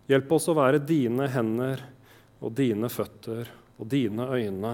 Hjelp 0.10 0.34
oss 0.36 0.50
å 0.52 0.58
være 0.58 0.82
dine 0.84 1.30
hender 1.32 1.80
og 2.44 2.52
dine 2.58 2.90
føtter 2.92 3.48
og 3.80 3.88
dine 3.90 4.28
øyne 4.36 4.74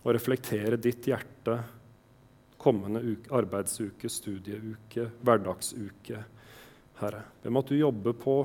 og 0.00 0.14
reflektere 0.16 0.78
ditt 0.80 1.04
hjerte 1.10 1.58
kommende 2.58 3.02
uke, 3.04 3.28
arbeidsuke, 3.36 4.08
studieuke, 4.10 5.10
hverdagsuke. 5.22 6.22
Herre, 6.98 7.22
be 7.42 7.52
om 7.52 7.60
at 7.60 7.70
du 7.70 7.76
jobber 7.78 8.16
på 8.18 8.38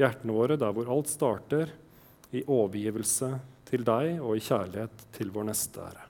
hjertene 0.00 0.34
våre 0.34 0.56
der 0.60 0.72
hvor 0.74 0.90
alt 0.96 1.12
starter, 1.12 1.70
i 2.34 2.42
overgivelse 2.42 3.28
til 3.70 3.84
deg 3.86 4.18
og 4.18 4.34
i 4.34 4.42
kjærlighet 4.42 5.06
til 5.14 5.30
vår 5.32 5.46
neste 5.52 5.86
ære. 5.86 6.08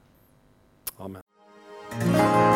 Amen. 1.05 2.56